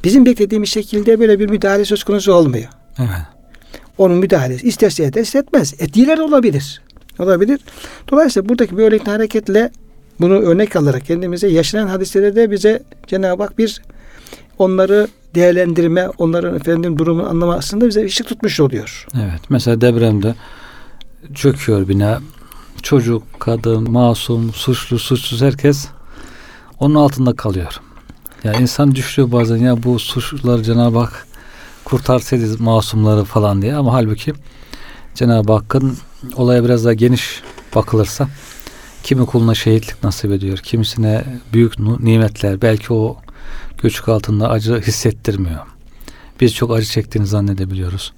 bizim 0.05 0.27
beklediğimiz 0.27 0.69
şekilde 0.69 1.21
böyle 1.21 1.39
bir 1.39 1.51
müdahale 1.51 1.85
söz 1.85 2.05
konusu 2.05 2.33
olmuyor. 2.33 2.69
Evet. 2.99 3.11
Onun 3.99 4.19
müdahalesi 4.19 4.69
isterse 4.69 5.05
eder, 5.05 5.21
ister 5.21 5.41
etmez. 5.41 5.75
Etkiler 5.79 6.19
olabilir. 6.19 6.83
Olabilir. 7.19 7.61
Dolayısıyla 8.11 8.49
buradaki 8.49 8.79
bir 8.79 8.83
örnekten 8.83 9.13
hareketle 9.13 9.71
bunu 10.21 10.35
örnek 10.35 10.77
alarak 10.77 11.07
kendimize 11.07 11.49
yaşanan 11.49 11.87
hadiselerde 11.87 12.51
bize 12.51 12.83
Cenab-ı 13.07 13.43
Hak 13.43 13.59
bir 13.59 13.83
onları 14.59 15.09
değerlendirme, 15.35 16.09
onların 16.09 16.57
efendim 16.57 16.99
durumunu 16.99 17.29
anlamasında 17.29 17.89
bize 17.89 18.05
ışık 18.05 18.27
tutmuş 18.27 18.61
oluyor. 18.61 19.07
Evet. 19.15 19.41
Mesela 19.49 19.81
depremde 19.81 20.35
çöküyor 21.35 21.89
bina. 21.89 22.21
Çocuk, 22.83 23.23
kadın, 23.39 23.91
masum, 23.91 24.53
suçlu, 24.53 24.99
suçsuz 24.99 25.43
herkes 25.43 25.89
onun 26.81 26.95
altında 26.95 27.37
kalıyor. 27.37 27.81
Yani 28.45 28.63
insan 28.63 28.95
düşüyor 28.95 29.33
bazen 29.33 29.57
ya 29.57 29.83
bu 29.83 29.99
suçluları 29.99 30.63
Cenab-ı 30.63 30.99
Hak 30.99 31.27
kurtarsaydı 31.85 32.63
masumları 32.63 33.25
falan 33.25 33.63
diye 33.63 33.75
ama 33.75 33.93
halbuki 33.93 34.33
Cenab-ı 35.15 35.53
Hakk'ın 35.53 35.97
olaya 36.37 36.65
biraz 36.65 36.85
daha 36.85 36.95
geniş 36.95 37.43
bakılırsa 37.75 38.29
kimi 39.03 39.27
kuluna 39.27 39.55
şehitlik 39.55 40.05
nasip 40.05 40.33
ediyor, 40.33 40.59
kimisine 40.59 41.25
büyük 41.53 41.79
nimetler, 41.79 42.63
belki 42.63 42.93
o 42.93 43.17
göçük 43.83 44.09
altında 44.09 44.51
acı 44.51 44.81
hissettirmiyor. 44.81 45.61
Biz 46.41 46.55
çok 46.55 46.71
acı 46.77 46.87
çektiğini 46.87 47.27
zannedebiliyoruz. 47.27 48.13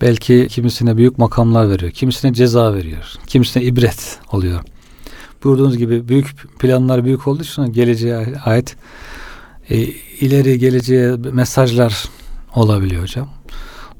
Belki 0.00 0.48
kimisine 0.50 0.96
büyük 0.96 1.18
makamlar 1.18 1.70
veriyor, 1.70 1.92
kimisine 1.92 2.32
ceza 2.32 2.74
veriyor, 2.74 3.12
kimisine 3.26 3.62
ibret 3.62 4.18
oluyor. 4.32 4.60
Buyurduğunuz 5.44 5.78
gibi 5.78 6.08
büyük 6.08 6.58
planlar 6.58 7.04
büyük 7.04 7.28
olduğu 7.28 7.42
için 7.42 7.72
geleceğe 7.72 8.36
ait 8.44 8.76
e, 9.70 9.76
ileri 10.20 10.58
geleceğe 10.58 11.16
mesajlar 11.16 12.04
olabiliyor 12.54 13.02
hocam. 13.02 13.28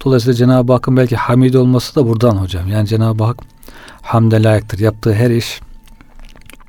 Dolayısıyla 0.04 0.34
Cenab-ı 0.34 0.72
Hakk'ın 0.72 0.96
belki 0.96 1.16
hamid 1.16 1.54
olması 1.54 1.94
da 1.94 2.08
buradan 2.08 2.36
hocam. 2.36 2.68
Yani 2.68 2.88
Cenab-ı 2.88 3.24
Hak 3.24 3.36
hamde 4.02 4.42
layıktır. 4.42 4.78
Yaptığı 4.78 5.14
her 5.14 5.30
iş 5.30 5.60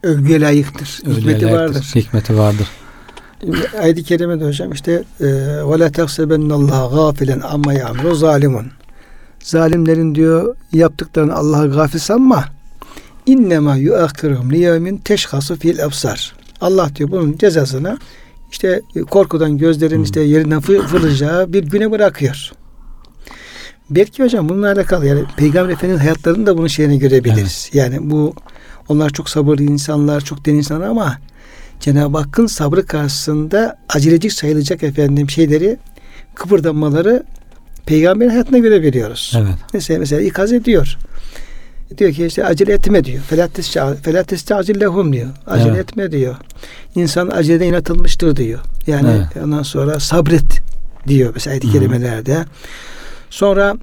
Övgüye 0.04 0.42
layıktır. 0.42 1.00
övgüye 1.06 1.18
Hikmeti 1.18 1.46
layıktır, 1.46 1.60
vardır. 1.60 1.92
Hikmeti 1.96 2.38
vardır. 2.38 2.68
Ayet-i 3.82 4.04
kerimede 4.04 4.46
hocam 4.46 4.72
işte 4.72 5.04
ve 5.22 5.80
la 5.80 5.92
tahsebennallaha 5.92 6.96
gafilen 6.96 7.40
amma 7.40 7.74
ya'melu 7.74 8.16
zalimun. 8.16 8.66
Zalimlerin 9.40 10.16
diyor 10.16 10.56
yaptıklarını 10.74 11.36
Allah'a 11.36 11.66
gafil 11.66 12.00
sanma. 12.00 12.46
İnnemâ 13.26 13.76
yuakhiruhum 13.76 14.52
liyevmin 14.52 14.98
teşhasu 14.98 15.56
fil 15.56 15.86
absar. 15.86 16.34
Allah 16.62 16.90
diyor 16.96 17.12
bunun 17.12 17.38
cezasını 17.38 17.98
işte 18.56 18.82
korkudan 19.10 19.58
gözlerin 19.58 19.96
Hmm. 19.96 20.04
işte 20.04 20.22
yerinden 20.22 20.60
fı- 20.60 20.82
fırlayacağı 20.88 21.54
bir 21.54 21.64
güne 21.64 21.92
bırakıyor. 21.92 22.52
Belki 23.90 24.24
hocam 24.24 24.50
bununla 24.50 24.72
alakalı 24.72 25.06
yani 25.08 25.24
Peygamber 25.38 25.74
Efendimiz'in 25.74 26.04
hayatlarını 26.04 26.46
da 26.46 26.58
bunun 26.58 26.68
şeyini 26.68 27.00
görebiliriz. 27.00 27.70
Yani 27.74 27.98
bu 28.10 28.34
onlar 28.90 29.10
çok 29.10 29.30
sabırlı 29.30 29.64
insanlar, 29.64 30.22
çok 30.22 30.46
den 30.46 30.54
insanlar 30.56 30.88
ama 30.88 31.18
Cenab-ı 31.80 32.18
Hakk'ın 32.18 32.48
sabrı 32.48 32.86
karşısında 32.86 33.78
aceleci 33.90 34.30
sayılacak 34.30 34.84
efendim 34.84 35.30
şeyleri 35.30 35.78
kıpırdanmaları 36.36 37.24
peygamberin 37.86 38.30
hayatına 38.30 38.58
göre 38.58 38.82
veriyoruz. 38.82 39.34
Evet. 39.38 39.56
Mesela, 39.74 40.00
mesela 40.00 40.22
ikaz 40.22 40.54
ediyor 40.54 40.98
diyor 41.98 42.12
ki 42.12 42.26
işte 42.26 42.46
acele 42.46 42.74
etme 42.74 43.04
diyor. 43.04 43.24
Felatis 44.04 44.52
acil 44.52 44.80
lehum 44.80 45.14
diyor. 45.14 45.28
Acele 45.48 45.70
evet. 45.70 45.80
etme 45.80 46.12
diyor. 46.12 46.36
İnsan 46.96 47.28
acele 47.28 47.68
inatılmıştır 47.68 48.36
diyor. 48.36 48.60
Yani 48.88 49.10
evet. 49.10 49.44
ondan 49.44 49.64
sonra 49.64 50.00
sabret 50.00 50.62
diyor 51.08 51.32
mesela 51.34 51.52
ayet-i 51.52 51.72
kerimelerde. 51.72 52.46
Sonra 53.30 53.76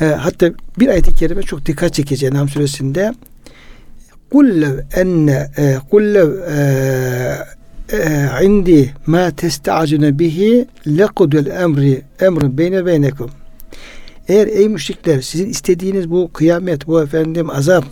e, 0.00 0.04
hatta 0.04 0.50
bir 0.78 0.88
ayet-i 0.88 1.14
kerime 1.14 1.42
çok 1.42 1.66
dikkat 1.66 1.94
çekici 1.94 2.26
Enam 2.26 2.48
suresinde 2.48 3.14
kullev 4.32 4.78
enne 4.94 5.50
e, 5.56 5.76
kullev 5.90 6.30
e, 6.38 6.58
e, 7.92 8.44
indi 8.44 8.94
ma 9.06 9.30
testacine 9.30 10.18
bihi 10.18 10.66
lekudül 10.86 11.46
emri 11.46 12.02
emrun 12.20 12.58
beyne 12.58 12.86
beynekum 12.86 13.30
eğer 14.28 14.46
ey 14.46 14.68
müşrikler 14.68 15.20
sizin 15.20 15.50
istediğiniz 15.50 16.10
bu 16.10 16.30
kıyamet, 16.32 16.86
bu 16.86 17.02
efendim 17.02 17.50
azap 17.50 17.84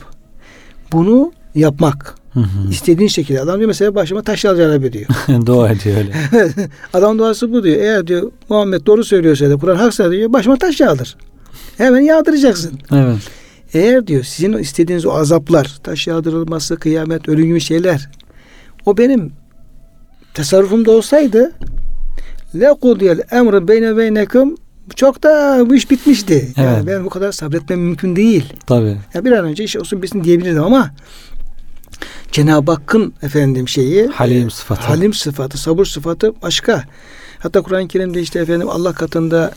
bunu 0.93 1.33
yapmak. 1.55 2.15
Hı 2.33 2.41
hı. 2.41 2.71
istediğin 2.71 3.09
şekilde. 3.09 3.41
Adam 3.41 3.59
diyor 3.59 3.69
mesela 3.69 3.95
başıma 3.95 4.23
taş 4.23 4.45
alacağını 4.45 4.93
diyor. 4.93 5.07
Dua 5.47 5.71
ediyor 5.71 5.97
öyle. 5.97 6.13
Adam 6.95 7.19
duası 7.19 7.53
bu 7.53 7.65
diyor. 7.65 7.77
Eğer 7.77 8.07
diyor 8.07 8.33
Muhammed 8.49 8.87
doğru 8.87 9.05
söylüyorsa 9.05 9.51
da 9.51 9.57
Kur'an 9.57 9.77
haksa 9.77 10.11
diyor 10.11 10.33
başıma 10.33 10.57
taş 10.57 10.81
yağdır. 10.81 11.17
Hemen 11.77 12.01
yağdıracaksın. 12.01 12.79
Evet. 12.93 13.19
Eğer 13.75 14.07
diyor 14.07 14.25
sizin 14.25 14.53
istediğiniz 14.53 15.07
o 15.07 15.13
azaplar, 15.13 15.79
taş 15.83 16.07
yağdırılması, 16.07 16.77
kıyamet, 16.77 17.29
ölüm 17.29 17.47
gibi 17.47 17.61
şeyler 17.61 18.09
o 18.87 18.97
benim 18.97 19.33
tasarrufumda 20.35 20.91
olsaydı 20.91 21.53
le 22.61 22.75
kudiyel 22.81 23.21
emru 23.31 23.69
beyne 23.69 23.97
beynekum 23.97 24.57
çok 24.97 25.23
da 25.23 25.63
bu 25.71 25.75
iş 25.75 25.91
bitmişti. 25.91 26.53
Yani 26.57 26.75
Evet. 26.77 26.87
ben 26.87 27.05
bu 27.05 27.09
kadar 27.09 27.33
sabretmem 27.33 27.81
mümkün 27.81 28.17
değil. 28.17 28.53
Tabii. 28.67 28.97
Ya 29.15 29.25
bir 29.25 29.33
an 29.33 29.45
önce 29.45 29.65
iş 29.65 29.77
olsun 29.77 30.03
bitsin 30.03 30.25
diyebilirdim 30.25 30.63
ama 30.65 30.91
Cenab-ı 32.33 32.73
Hakk'ın 32.73 33.15
efendim 33.23 33.69
şeyi 33.69 34.07
Halim 34.07 34.47
e, 34.47 34.51
sıfatı. 34.51 34.81
halim 34.83 35.15
sıfatı, 35.15 35.59
sabır 35.59 35.85
sıfatı 35.85 36.43
başka. 36.43 36.85
Hatta 37.39 37.63
Kur'an-ı 37.63 37.89
Kerim'de 37.89 38.21
işte 38.21 38.39
efendim 38.41 38.69
Allah 38.71 38.93
katında 38.93 39.53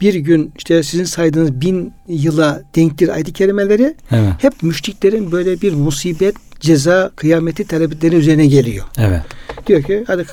bir 0.00 0.14
gün 0.14 0.52
işte 0.58 0.82
sizin 0.82 1.04
saydığınız 1.04 1.60
bin 1.60 1.92
yıla 2.08 2.62
denktir 2.76 3.08
ayet-i 3.08 3.32
kerimeleri 3.32 3.94
Evet. 4.10 4.32
hep 4.38 4.62
müşriklerin 4.62 5.32
böyle 5.32 5.60
bir 5.60 5.72
musibet, 5.72 6.34
ceza, 6.60 7.10
kıyameti 7.16 7.64
talepleri 7.66 8.16
üzerine 8.16 8.46
geliyor. 8.46 8.84
Evet. 8.98 9.22
Diyor 9.66 9.82
ki 9.82 10.04
hadi 10.06 10.26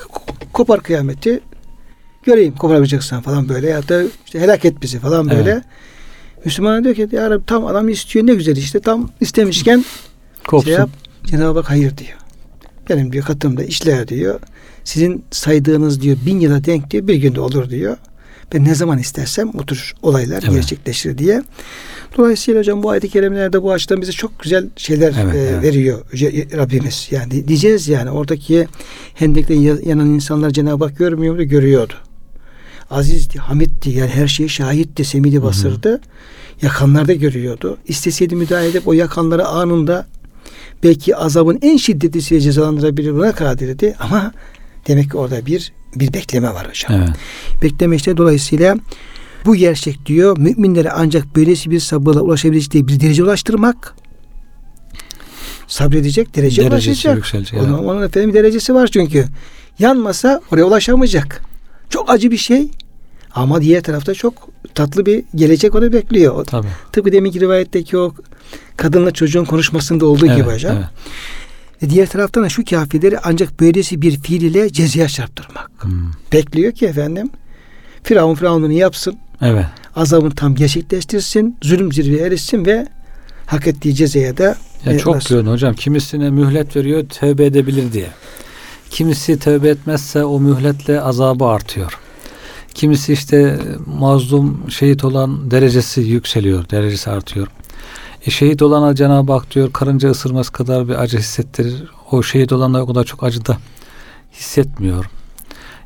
kopar 0.52 0.80
kıyameti 0.82 1.40
göreyim 2.26 2.54
koparabileceksen 2.54 3.20
falan 3.20 3.48
böyle 3.48 3.68
ya 3.68 3.88
da 3.88 4.02
işte 4.26 4.40
helak 4.40 4.64
et 4.64 4.82
bizi 4.82 4.98
falan 4.98 5.30
böyle. 5.30 5.50
Evet. 5.50 5.62
Müslüman 6.44 6.84
diyor 6.84 6.94
ki 6.94 7.08
ya 7.12 7.30
Rabbi 7.30 7.46
tam 7.46 7.66
adam 7.66 7.88
istiyor 7.88 8.26
ne 8.26 8.34
güzel 8.34 8.56
işte 8.56 8.80
tam 8.80 9.10
istemişken 9.20 9.84
Kopsun. 10.46 10.66
şey 10.70 10.74
yap. 10.78 10.90
Cenab-ı 11.24 11.58
Hak 11.58 11.70
hayır 11.70 11.96
diyor. 11.98 12.18
Benim 12.90 13.12
diyor 13.12 13.24
katımda 13.24 13.64
işler 13.64 14.08
diyor. 14.08 14.40
Sizin 14.84 15.24
saydığınız 15.30 16.00
diyor 16.02 16.16
bin 16.26 16.40
yıla 16.40 16.64
denk 16.64 16.90
diyor 16.90 17.06
bir 17.08 17.14
günde 17.14 17.40
olur 17.40 17.70
diyor. 17.70 17.96
Ben 18.54 18.64
ne 18.64 18.74
zaman 18.74 18.98
istersem 18.98 19.48
o 19.58 19.66
tür 19.66 19.94
olaylar 20.02 20.42
Evet. 20.44 20.54
gerçekleşir 20.54 21.18
diye. 21.18 21.42
Dolayısıyla 22.18 22.60
hocam 22.60 22.82
bu 22.82 22.90
ayet-i 22.90 23.08
kerimelerde 23.08 23.62
bu 23.62 23.72
açıdan 23.72 24.00
bize 24.00 24.12
çok 24.12 24.40
güzel 24.40 24.66
şeyler 24.76 25.14
Evet, 25.22 25.34
e, 25.34 25.38
evet. 25.38 25.62
veriyor 25.62 25.98
Rabbimiz. 26.56 27.08
Yani 27.10 27.48
diyeceğiz 27.48 27.88
yani 27.88 28.10
oradaki 28.10 28.66
hendekte 29.14 29.54
ya- 29.54 29.76
yanan 29.84 30.06
insanlar 30.06 30.50
Cenab-ı 30.50 30.84
Hak 30.84 30.96
görmüyor 30.98 31.34
muydu? 31.34 31.48
Görüyordu. 31.48 31.92
Azizdi, 32.90 33.38
hamitti 33.38 33.90
yani 33.90 34.10
her 34.10 34.28
şeye 34.28 34.48
şahitti, 34.48 35.04
semidi 35.04 35.42
basırdı. 35.42 36.00
Yakanlar 36.62 37.08
da 37.08 37.12
görüyordu. 37.12 37.78
İsteseydi 37.88 38.36
müdahale 38.36 38.68
edip 38.68 38.88
o 38.88 38.92
yakanları 38.92 39.46
anında 39.46 40.06
belki 40.82 41.16
azabın 41.16 41.58
en 41.62 41.76
şiddetlisiyle 41.76 42.40
cezalandırabilir 42.40 43.14
buna 43.14 43.32
kadirdi 43.32 43.94
ama 44.00 44.32
demek 44.88 45.10
ki 45.10 45.16
orada 45.16 45.46
bir 45.46 45.72
bir 45.96 46.12
bekleme 46.12 46.48
var 46.48 46.68
hocam. 46.68 47.00
Evet. 47.00 47.16
Bekleme 47.62 47.96
işte 47.96 48.16
dolayısıyla 48.16 48.76
bu 49.46 49.56
gerçek 49.56 50.06
diyor 50.06 50.38
müminlere 50.38 50.90
ancak 50.90 51.36
böylesi 51.36 51.70
bir 51.70 51.80
sabırla 51.80 52.20
ulaşabilecekleri 52.20 52.88
bir 52.88 53.00
derece 53.00 53.24
ulaştırmak 53.24 53.94
sabredecek 55.66 56.36
derece 56.36 56.70
Derecesi 56.70 57.10
ulaşacak. 57.10 57.62
Onun, 57.62 57.74
evet. 57.74 57.80
onun 57.80 58.02
efendim 58.02 58.34
derecesi 58.34 58.74
var 58.74 58.86
çünkü. 58.86 59.24
Yanmasa 59.78 60.40
oraya 60.52 60.64
ulaşamayacak. 60.64 61.42
Çok 61.90 62.10
acı 62.10 62.30
bir 62.30 62.36
şey 62.36 62.68
ama 63.34 63.60
diğer 63.62 63.82
tarafta 63.82 64.14
çok 64.14 64.48
tatlı 64.74 65.06
bir 65.06 65.24
gelecek 65.34 65.74
onu 65.74 65.92
bekliyor. 65.92 66.44
Tabii. 66.44 66.66
Tıpkı 66.92 67.12
deminki 67.12 67.40
rivayetteki 67.40 67.98
o 67.98 68.14
kadınla 68.76 69.10
çocuğun 69.10 69.44
konuşmasında 69.44 70.06
olduğu 70.06 70.26
gibi 70.26 70.34
Evet, 70.34 70.54
hocam. 70.54 70.76
evet. 70.76 70.86
E 71.82 71.90
diğer 71.90 72.06
taraftan 72.06 72.44
da 72.44 72.48
şu 72.48 72.64
kafirleri 72.64 73.18
ancak 73.18 73.60
böylesi 73.60 74.02
bir 74.02 74.20
fiil 74.20 74.42
ile 74.42 74.72
cezaya 74.72 75.08
çarptırmak. 75.08 75.70
Hmm. 75.78 76.10
Bekliyor 76.32 76.72
ki 76.72 76.86
efendim 76.86 77.30
Firavun 78.02 78.34
Firavun'unu 78.34 78.72
yapsın. 78.72 79.18
Evet. 79.42 79.64
Azabını 79.96 80.34
tam 80.34 80.54
gerçekleştirsin. 80.54 81.56
Zulüm 81.62 81.92
zirveye 81.92 82.26
erişsin 82.26 82.66
ve 82.66 82.86
hak 83.46 83.66
ettiği 83.66 83.94
cezaya 83.94 84.36
da 84.36 84.56
Ya 84.84 84.92
e, 84.92 84.98
çok 84.98 85.12
diyorsun 85.28 85.46
hocam. 85.46 85.74
Kimisine 85.74 86.30
mühlet 86.30 86.76
veriyor 86.76 87.04
tövbe 87.08 87.44
edebilir 87.44 87.92
diye. 87.92 88.06
Kimisi 88.90 89.38
tövbe 89.38 89.68
etmezse 89.68 90.24
o 90.24 90.40
mühletle 90.40 91.00
azabı 91.00 91.44
artıyor. 91.44 91.98
Kimisi 92.74 93.12
işte 93.12 93.58
mazlum 93.86 94.70
şehit 94.70 95.04
olan 95.04 95.50
derecesi 95.50 96.00
yükseliyor, 96.00 96.70
derecesi 96.70 97.10
artıyor. 97.10 97.48
E 98.26 98.30
şehit 98.30 98.62
olana 98.62 98.94
Cenab-ı 98.94 99.32
Hak 99.32 99.54
diyor 99.54 99.72
karınca 99.72 100.10
ısırması 100.10 100.52
kadar 100.52 100.88
bir 100.88 101.02
acı 101.02 101.18
hissettirir. 101.18 101.84
O 102.10 102.22
şehit 102.22 102.52
olanlar 102.52 102.80
o 102.80 102.86
kadar 102.86 103.04
çok 103.04 103.24
acı 103.24 103.46
da 103.46 103.56
hissetmiyor. 104.32 105.04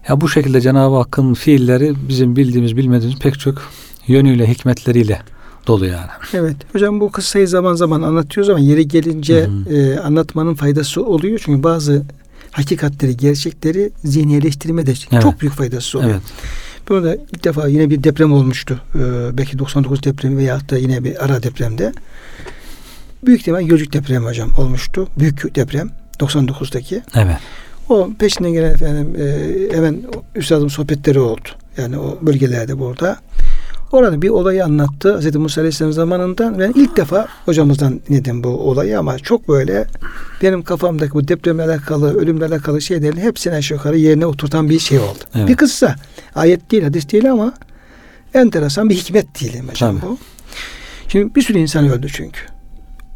Ya 0.09 0.21
bu 0.21 0.29
şekilde 0.29 0.61
Cenab-ı 0.61 0.97
Hakk'ın 0.97 1.35
fiilleri 1.35 1.95
bizim 2.09 2.37
bildiğimiz 2.37 2.77
bilmediğimiz 2.77 3.19
pek 3.19 3.41
çok 3.41 3.63
yönüyle 4.07 4.49
hikmetleriyle 4.49 5.23
dolu 5.67 5.87
yani. 5.87 6.11
Evet. 6.33 6.57
Hocam 6.73 7.01
bu 7.01 7.13
kıssayı 7.13 7.49
zaman 7.49 7.75
zaman 7.75 8.03
anlatıyoruz 8.03 8.51
ama 8.51 8.61
yeri 8.61 8.89
gelince 8.89 9.45
Hı 9.67 9.75
e, 9.75 9.99
anlatmanın 9.99 10.55
faydası 10.55 11.05
oluyor. 11.05 11.41
Çünkü 11.45 11.63
bazı 11.63 12.05
hakikatleri, 12.51 13.17
gerçekleri 13.17 13.91
zihniyeleştirmede 14.05 14.95
Evet. 15.13 15.23
çok 15.23 15.41
büyük 15.41 15.55
faydası 15.55 15.99
oluyor. 15.99 16.13
Evet. 16.13 16.23
Burada 16.89 17.15
ilk 17.15 17.45
defa 17.45 17.69
yine 17.69 17.91
bir 17.91 18.05
deprem 18.05 18.33
olmuştu. 18.33 18.81
Ee, 18.95 18.99
belki 19.39 19.59
99 19.59 20.03
depremi 20.03 20.37
veya 20.37 20.61
da 20.69 20.79
yine 20.79 21.05
bir 21.05 21.25
ara 21.25 21.43
depremde. 21.43 21.93
Büyük 23.27 23.41
ihtimal 23.41 23.63
Gölcük 23.63 23.93
depremi 23.93 24.27
hocam 24.27 24.51
olmuştu. 24.59 25.09
Büyük 25.19 25.55
deprem 25.55 25.91
99'daki. 26.19 27.03
Evet. 27.15 27.37
O 27.89 28.11
peşinden 28.19 28.53
gelen 28.53 28.75
efendim 28.75 29.17
e, 29.19 29.77
hemen 29.77 30.03
üstadım 30.35 30.71
sohbetleri 30.71 31.21
oldu. 31.21 31.49
Yani 31.77 31.99
o 31.99 32.19
bölgelerde 32.23 32.79
burada. 32.79 33.17
Orada 33.93 34.23
bir 34.23 34.29
olayı 34.29 34.65
anlattı 34.65 35.19
Hz. 35.19 35.37
Musa 35.37 35.61
Aleyhisselam 35.61 35.93
zamanından. 35.93 36.59
Ben 36.59 36.73
ilk 36.77 36.97
defa 36.97 37.29
hocamızdan 37.45 38.01
dinledim 38.09 38.45
bu 38.45 38.49
olayı 38.49 38.99
ama 38.99 39.19
çok 39.19 39.49
böyle 39.49 39.87
benim 40.43 40.63
kafamdaki 40.63 41.13
bu 41.13 41.29
depremle 41.29 41.63
alakalı, 41.63 42.21
ölümle 42.21 42.45
alakalı 42.45 42.81
şeylerin 42.81 43.17
hepsini 43.17 43.55
aşağı 43.55 43.79
yukarı 43.79 43.97
yerine 43.97 44.27
oturtan 44.27 44.71
bir 44.71 44.79
şey 44.79 44.99
oldu. 44.99 45.19
Evet. 45.35 45.49
Bir 45.49 45.57
kıssa. 45.57 45.95
Ayet 46.35 46.71
değil, 46.71 46.83
hadis 46.83 47.13
değil 47.13 47.33
ama 47.33 47.55
enteresan 48.35 48.89
bir 48.89 48.95
hikmet 48.95 49.41
diyelim 49.41 49.69
hocam 49.69 50.01
Tabii. 50.01 50.11
bu. 50.11 50.19
Şimdi 51.09 51.35
bir 51.35 51.43
sürü 51.43 51.59
insan 51.59 51.89
öldü 51.89 52.09
çünkü. 52.13 52.41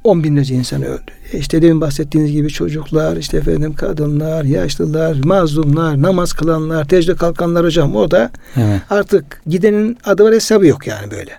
On 0.04 0.24
binlerce 0.24 0.54
insan 0.54 0.82
öldü. 0.82 1.02
E 1.32 1.38
İşte 1.38 1.62
demin 1.62 1.80
bahsettiğiniz 1.80 2.32
gibi 2.32 2.48
çocuklar, 2.48 3.16
işte 3.16 3.36
efendim 3.36 3.74
kadınlar, 3.74 4.44
yaşlılar, 4.44 5.16
mazlumlar, 5.24 6.02
namaz 6.02 6.32
kılanlar, 6.32 6.88
tecrübe 6.88 7.16
kalkanlar 7.16 7.64
hocam. 7.64 7.96
O 7.96 8.10
da 8.10 8.30
Evet. 8.56 8.80
artık 8.90 9.42
gidenin 9.46 9.98
adı 10.04 10.24
var 10.24 10.34
hesabı 10.34 10.66
yok 10.66 10.86
yani 10.86 11.10
böyle. 11.10 11.30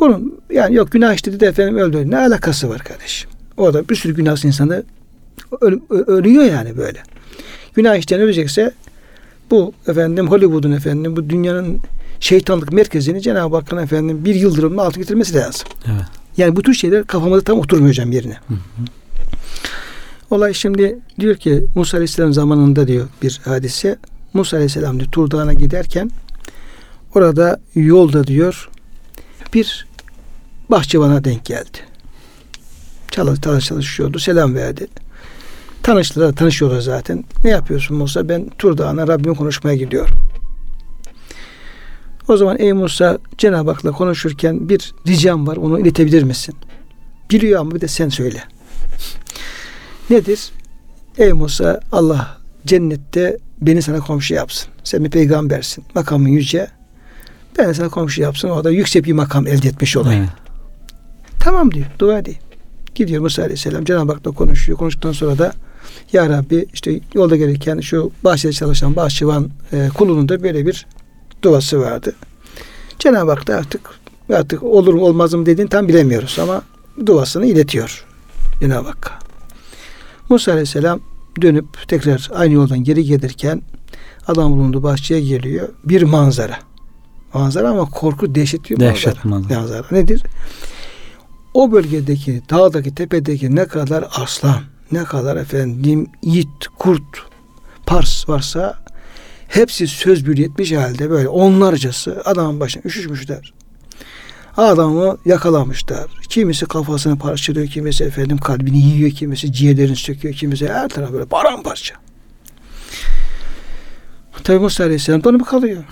Bunun 0.00 0.40
yani 0.52 0.74
yok 0.74 0.92
günah 0.92 1.14
işledi 1.14 1.40
de 1.40 1.46
efendim 1.46 1.76
öldü. 1.76 2.10
Ne 2.10 2.18
alakası 2.18 2.68
var 2.68 2.78
kardeşim? 2.78 3.30
Orada 3.56 3.88
bir 3.88 3.94
sürü 3.94 4.14
günahsız 4.14 4.44
insanı 4.44 4.82
öl- 5.60 5.80
ölüyor 6.06 6.44
yani 6.44 6.76
böyle. 6.76 6.98
Günah 7.74 7.96
işleyen 7.96 8.22
ölecekse 8.22 8.72
bu 9.50 9.72
efendim 9.88 10.28
Hollywood'un 10.28 10.72
efendim 10.72 11.16
bu 11.16 11.30
dünyanın 11.30 11.78
şeytanlık 12.20 12.72
merkezini 12.72 13.22
Cenab-ı 13.22 13.56
Hakk'ın 13.56 13.76
efendim 13.76 14.24
bir 14.24 14.34
yıldırımla 14.34 14.82
altı 14.82 14.98
getirmesi 15.00 15.34
lazım. 15.34 15.68
Evet. 15.86 16.21
Yani 16.36 16.56
bu 16.56 16.62
tür 16.62 16.74
şeyler 16.74 17.06
kafamda 17.06 17.40
tam 17.40 17.58
oturmuyor 17.58 17.88
hocam 17.88 18.12
yerine. 18.12 18.36
Olay 20.30 20.54
şimdi 20.54 20.98
diyor 21.20 21.36
ki 21.36 21.64
Musa 21.74 21.96
Aleyhisselam 21.96 22.32
zamanında 22.32 22.88
diyor 22.88 23.08
bir 23.22 23.40
hadise. 23.44 23.96
Musa 24.34 24.56
Aleyhisselam 24.56 25.00
diyor 25.00 25.10
Tur 25.10 25.30
Dağı'na 25.30 25.52
giderken 25.52 26.10
orada 27.14 27.60
yolda 27.74 28.26
diyor 28.26 28.70
bir 29.54 29.86
bahçıvana 30.70 31.24
denk 31.24 31.44
geldi. 31.44 31.78
Çalış, 33.10 33.40
çalış, 33.40 33.64
çalışıyordu. 33.66 34.18
Selam 34.18 34.54
verdi. 34.54 34.86
Tanıştılar, 35.82 36.32
tanışıyorlar 36.32 36.80
zaten. 36.80 37.24
Ne 37.44 37.50
yapıyorsun 37.50 37.96
Musa? 37.96 38.28
Ben 38.28 38.50
Tur 38.58 38.78
Dağı'na 38.78 39.08
Rabbime 39.08 39.34
konuşmaya 39.34 39.76
gidiyorum. 39.76 40.31
O 42.28 42.36
zaman 42.36 42.56
ey 42.58 42.72
Musa 42.72 43.18
Cenab-ı 43.38 43.70
Hak'la 43.70 43.92
konuşurken 43.92 44.68
bir 44.68 44.94
ricam 45.06 45.46
var 45.46 45.56
onu 45.56 45.80
iletebilir 45.80 46.22
misin? 46.22 46.54
Biliyor 47.30 47.60
ama 47.60 47.74
bir 47.74 47.80
de 47.80 47.88
sen 47.88 48.08
söyle. 48.08 48.44
Nedir? 50.10 50.50
Ey 51.18 51.32
Musa 51.32 51.80
Allah 51.92 52.38
cennette 52.66 53.38
beni 53.60 53.82
sana 53.82 54.00
komşu 54.00 54.34
yapsın. 54.34 54.68
Sen 54.84 55.04
bir 55.04 55.10
peygambersin. 55.10 55.84
Makamın 55.94 56.28
yüce. 56.28 56.68
Ben 57.58 57.72
sana 57.72 57.88
komşu 57.88 58.22
yapsın. 58.22 58.48
Orada 58.48 58.70
yüksek 58.70 59.04
bir 59.04 59.12
makam 59.12 59.46
elde 59.46 59.68
etmiş 59.68 59.96
olayım. 59.96 60.20
Evet. 60.20 60.52
Tamam 61.40 61.72
diyor. 61.72 61.86
Dua 61.98 62.18
edeyim. 62.18 62.40
Gidiyor 62.94 63.22
Musa 63.22 63.42
Aleyhisselam. 63.42 63.84
Cenab-ı 63.84 64.12
Hak'la 64.12 64.30
konuşuyor. 64.30 64.78
Konuştuktan 64.78 65.12
sonra 65.12 65.38
da 65.38 65.52
Ya 66.12 66.28
Rabbi 66.28 66.66
işte 66.74 67.00
yolda 67.14 67.36
gelirken 67.36 67.80
şu 67.80 68.10
bahçede 68.24 68.52
çalışan 68.52 68.96
bahçıvan 68.96 69.50
e, 69.72 69.88
kulunun 69.94 70.28
da 70.28 70.42
böyle 70.42 70.66
bir 70.66 70.86
duası 71.42 71.80
vardı. 71.80 72.14
Cenab-ı 72.98 73.30
Hak 73.30 73.46
da 73.46 73.56
artık 73.56 73.90
artık 74.34 74.62
olur 74.62 74.94
mu 74.94 75.00
olmaz 75.00 75.34
mı 75.34 75.46
dediğini 75.46 75.68
tam 75.70 75.88
bilemiyoruz 75.88 76.38
ama 76.42 76.62
duasını 77.06 77.46
iletiyor 77.46 78.04
Cenab-ı 78.60 78.88
Hakk'a. 78.88 79.18
Musa 80.28 80.52
Aleyhisselam 80.52 81.00
dönüp 81.42 81.88
tekrar 81.88 82.30
aynı 82.34 82.52
yoldan 82.54 82.84
geri 82.84 83.04
gelirken 83.04 83.62
adam 84.26 84.52
bulunduğu 84.52 84.82
bahçeye 84.82 85.20
geliyor. 85.20 85.68
Bir 85.84 86.02
manzara. 86.02 86.58
Manzara 87.34 87.70
ama 87.70 87.84
korku 87.90 88.34
dehşet 88.34 88.70
bir 88.70 88.80
Dehşet 88.80 89.24
manzara. 89.24 89.58
manzara. 89.60 89.84
Nedir? 89.90 90.22
O 91.54 91.72
bölgedeki, 91.72 92.42
dağdaki, 92.50 92.94
tepedeki 92.94 93.56
ne 93.56 93.64
kadar 93.64 94.04
aslan, 94.16 94.60
ne 94.92 95.04
kadar 95.04 95.36
efendim 95.36 96.06
yiğit, 96.22 96.48
kurt, 96.78 97.02
pars 97.86 98.28
varsa 98.28 98.78
hepsi 99.52 99.86
söz 99.86 100.26
bir 100.26 100.36
yetmiş 100.36 100.72
halde 100.72 101.10
böyle 101.10 101.28
onlarcası 101.28 102.22
adamın 102.24 102.60
başına 102.60 102.82
üşüşmüşler. 102.84 103.52
Adamı 104.56 105.16
yakalamışlar. 105.24 106.06
Kimisi 106.28 106.66
kafasını 106.66 107.18
parçalıyor, 107.18 107.66
kimisi 107.66 108.04
efendim 108.04 108.38
kalbini 108.38 108.78
yiyor, 108.78 109.10
kimisi 109.10 109.52
ciğerlerini 109.52 109.96
söküyor, 109.96 110.34
kimisi 110.34 110.68
her 110.68 110.88
taraf 110.88 111.12
böyle 111.12 111.24
paramparça. 111.24 111.94
Tabi 114.44 114.58
Musa 114.58 114.84
Aleyhisselam 114.84 115.24
donup 115.24 115.46
kalıyor. 115.46 115.84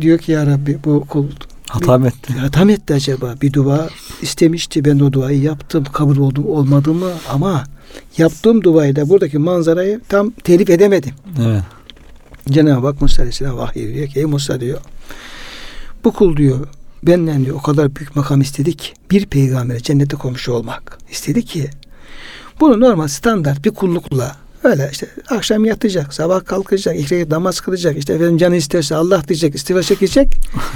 Diyor 0.00 0.18
ki 0.18 0.32
ya 0.32 0.46
Rabbi 0.46 0.78
bu 0.84 1.04
kul 1.08 1.26
Hata 1.68 1.98
mı 1.98 2.08
etti? 2.08 2.32
ya 2.42 2.50
tam 2.50 2.70
etti 2.70 2.94
acaba 2.94 3.34
bir 3.42 3.52
dua 3.52 3.88
istemişti 4.22 4.84
ben 4.84 4.98
o 4.98 5.12
duayı 5.12 5.42
yaptım 5.42 5.84
kabul 5.92 6.16
oldu 6.16 6.42
olmadı 6.48 6.92
mı 6.94 7.10
ama 7.30 7.64
yaptığım 8.18 8.62
duayla 8.64 9.08
buradaki 9.08 9.38
manzarayı 9.38 10.00
tam 10.08 10.30
telif 10.30 10.70
edemedim. 10.70 11.12
Evet. 11.46 11.62
Cenab-ı 12.50 12.86
Hak 12.86 13.02
Musa 13.02 13.22
Aleyhisselam 13.22 13.56
vahiy 13.56 13.94
diyor 13.94 14.08
ki 14.08 14.18
ey 14.18 14.24
Musa 14.24 14.60
diyor 14.60 14.80
bu 16.04 16.12
kul 16.12 16.36
diyor 16.36 16.66
benden 17.02 17.44
diyor 17.44 17.56
o 17.56 17.62
kadar 17.62 17.96
büyük 17.96 18.16
makam 18.16 18.40
istedik 18.40 18.94
bir 19.10 19.26
peygambere 19.26 19.80
cennete 19.80 20.16
komşu 20.16 20.52
olmak 20.52 20.98
istedi 21.10 21.44
ki 21.44 21.70
bunu 22.60 22.80
normal 22.80 23.08
standart 23.08 23.64
bir 23.64 23.70
kullukla 23.70 24.36
öyle 24.64 24.88
işte 24.92 25.06
akşam 25.28 25.64
yatacak 25.64 26.14
sabah 26.14 26.44
kalkacak 26.44 27.00
iki 27.00 27.16
rekat 27.16 27.30
namaz 27.30 27.60
kılacak 27.60 27.98
işte 27.98 28.12
efendim 28.12 28.38
canı 28.38 28.56
isterse 28.56 28.94
Allah 28.94 29.28
diyecek 29.28 29.54
istifa 29.54 29.82
çekecek. 29.82 30.28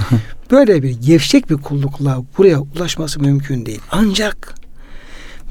Böyle 0.51 0.83
bir 0.83 0.89
gevşek 0.89 1.49
bir 1.49 1.57
kullukla 1.57 2.23
buraya 2.37 2.59
ulaşması 2.59 3.19
mümkün 3.19 3.65
değil. 3.65 3.81
Ancak 3.91 4.55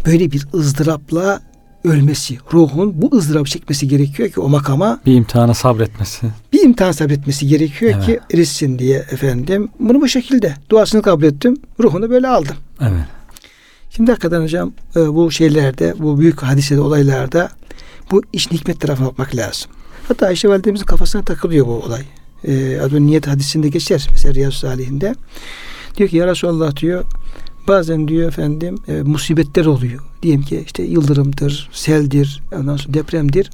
böyle 0.07 0.33
bir 0.33 0.47
ızdırapla 0.55 1.43
ölmesi 1.85 2.39
ruhun 2.53 3.03
bu 3.03 3.17
ızdırap 3.17 3.47
çekmesi 3.47 3.89
gerekiyor 3.89 4.29
ki 4.31 4.41
o 4.41 4.49
makama 4.49 5.01
Bir 5.07 5.15
imtihana 5.15 5.55
sabretmesi. 5.55 6.27
bir 6.53 6.63
imtihan 6.65 6.93
sabretmesi 6.93 7.47
gerekiyor 7.47 7.93
Evet. 7.95 8.07
ki 8.07 8.21
erişsin 8.35 8.79
diye 8.79 8.99
efendim. 8.99 9.69
Bunu 9.81 10.01
bu 10.01 10.09
şekilde 10.09 10.55
duasını 10.71 11.03
kabul 11.03 11.23
ettim. 11.25 11.57
Ruhunu 11.81 12.11
böyle 12.11 12.29
aldım. 12.29 12.57
Evet. 12.81 13.05
Şimdi 13.91 14.11
hakikaten 14.11 14.43
hocam 14.43 14.73
e, 14.97 15.15
bu 15.15 15.31
şeylerde, 15.31 15.95
bu 15.99 16.19
büyük 16.21 16.43
hadisede, 16.43 16.81
olaylarda 16.81 17.49
bu 18.11 18.23
iş 18.33 18.51
hikmet 18.51 18.81
tarafına 18.81 19.07
bakmak 19.07 19.37
lazım. 19.37 19.71
Hatta 20.09 20.27
Ayşe 20.27 20.49
validemizin 20.49 20.85
kafasına 20.87 21.23
takılıyor 21.23 21.67
bu 21.67 21.71
olay. 21.73 22.03
E, 22.45 22.81
adı 22.81 23.07
niyet 23.07 23.27
hadisinde 23.27 23.69
geçer 23.69 24.09
mesela 24.11 24.35
Riyaz 24.35 24.55
Salihinde. 24.55 25.15
Diyor 25.97 26.09
ki 26.11 26.17
ya 26.17 26.27
Resulallah 26.27 26.77
diyor 26.77 27.05
bazen 27.69 28.09
diyor 28.09 28.29
efendim 28.29 28.79
e, 28.89 29.03
musibetler 29.03 29.67
oluyor. 29.67 30.01
Diyelim 30.23 30.43
ki 30.43 30.63
işte 30.67 30.83
yıldırımdır, 30.83 31.69
seldir, 31.73 32.43
ondan 32.53 32.77
sonra 32.77 32.95
depremdir. 32.95 33.51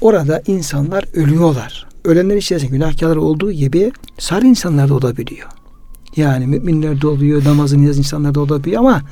Orada 0.00 0.42
insanlar 0.46 1.04
ölüyorlar. 1.14 1.86
Ölenler 2.04 2.36
içerisinde 2.36 2.70
günahkarlar 2.70 3.16
olduğu 3.16 3.52
gibi 3.52 3.92
sarı 4.18 4.46
insanlar 4.46 4.88
da 4.88 4.94
olabiliyor. 4.94 5.48
Yani 6.16 6.46
müminler 6.46 7.00
de 7.00 7.06
oluyor, 7.06 7.44
namazı 7.44 7.80
niyaz 7.80 7.98
insanlar 7.98 8.34
da 8.34 8.40
olabiliyor 8.40 8.80
ama 8.80 9.02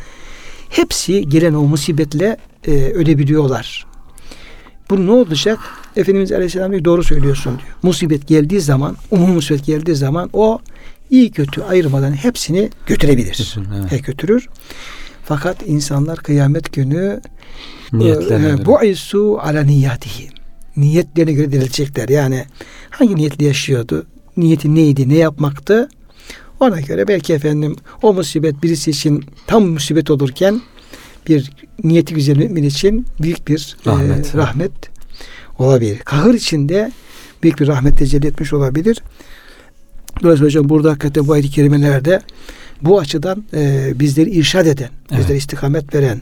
hepsi 0.69 1.29
gelen 1.29 1.55
o 1.55 1.63
musibetle 1.63 2.37
e, 2.67 2.73
ölebiliyorlar. 2.73 3.87
Bu 4.91 5.07
ne 5.07 5.11
olacak? 5.11 5.59
Efendimiz 5.97 6.33
Aleyhisselam 6.33 6.71
diyor, 6.71 6.85
doğru 6.85 7.05
söylüyorsun 7.05 7.59
diyor. 7.59 7.77
Musibet 7.83 8.29
geldiği 8.29 8.61
zaman, 8.61 8.97
umum 9.11 9.31
musibet 9.31 9.67
geldiği 9.67 9.95
zaman 9.95 10.31
o 10.33 10.59
iyi 11.11 11.31
kötü 11.31 11.63
ayırmadan 11.63 12.13
hepsini 12.13 12.71
götürebilir. 12.87 13.57
Evet. 13.81 13.93
E, 13.93 13.99
götürür. 13.99 14.49
Fakat 15.25 15.57
insanlar 15.67 16.19
kıyamet 16.19 16.73
günü 16.73 17.21
e, 17.93 17.99
göre. 17.99 18.67
bu 18.67 18.85
isu 18.85 19.39
ala 19.43 19.63
niyatihi. 19.63 20.29
Niyetlerine 20.77 21.33
göre 21.33 21.53
dirilecekler. 21.53 22.09
Yani 22.09 22.45
hangi 22.91 23.17
niyetle 23.17 23.45
yaşıyordu? 23.45 24.07
Niyeti 24.37 24.75
neydi? 24.75 25.09
Ne 25.09 25.17
yapmaktı? 25.17 25.89
Ona 26.61 26.81
göre 26.81 27.09
belki 27.09 27.33
efendim 27.33 27.77
o 28.03 28.15
musibet 28.15 28.63
birisi 28.63 28.91
için 28.91 29.25
tam 29.47 29.65
musibet 29.65 30.11
olurken 30.11 30.61
bir 31.29 31.53
niyeti 31.85 32.15
güzel 32.15 32.37
mümin 32.37 32.63
için 32.63 33.07
büyük 33.23 33.49
bir 33.49 33.77
Rahmet. 33.87 34.35
e, 34.35 34.39
rahmet 34.39 34.73
olabilir. 35.59 35.99
Kahır 35.99 36.35
içinde 36.35 36.93
büyük 37.43 37.61
bir 37.61 37.67
rahmet 37.67 37.99
tecelli 37.99 38.27
etmiş 38.27 38.53
olabilir. 38.53 39.03
Dolayısıyla 40.23 40.47
hocam 40.47 40.69
burada 40.69 40.91
hakikaten 40.91 41.27
bu 41.27 41.33
ayet-i 41.33 41.51
kerimelerde 41.51 42.21
bu 42.83 42.99
açıdan 42.99 43.45
e, 43.55 43.93
bizleri 44.01 44.31
irşad 44.31 44.67
eden, 44.67 44.91
Evet. 45.11 45.21
bizlere 45.21 45.39
istikamet 45.39 45.95
veren, 45.95 46.21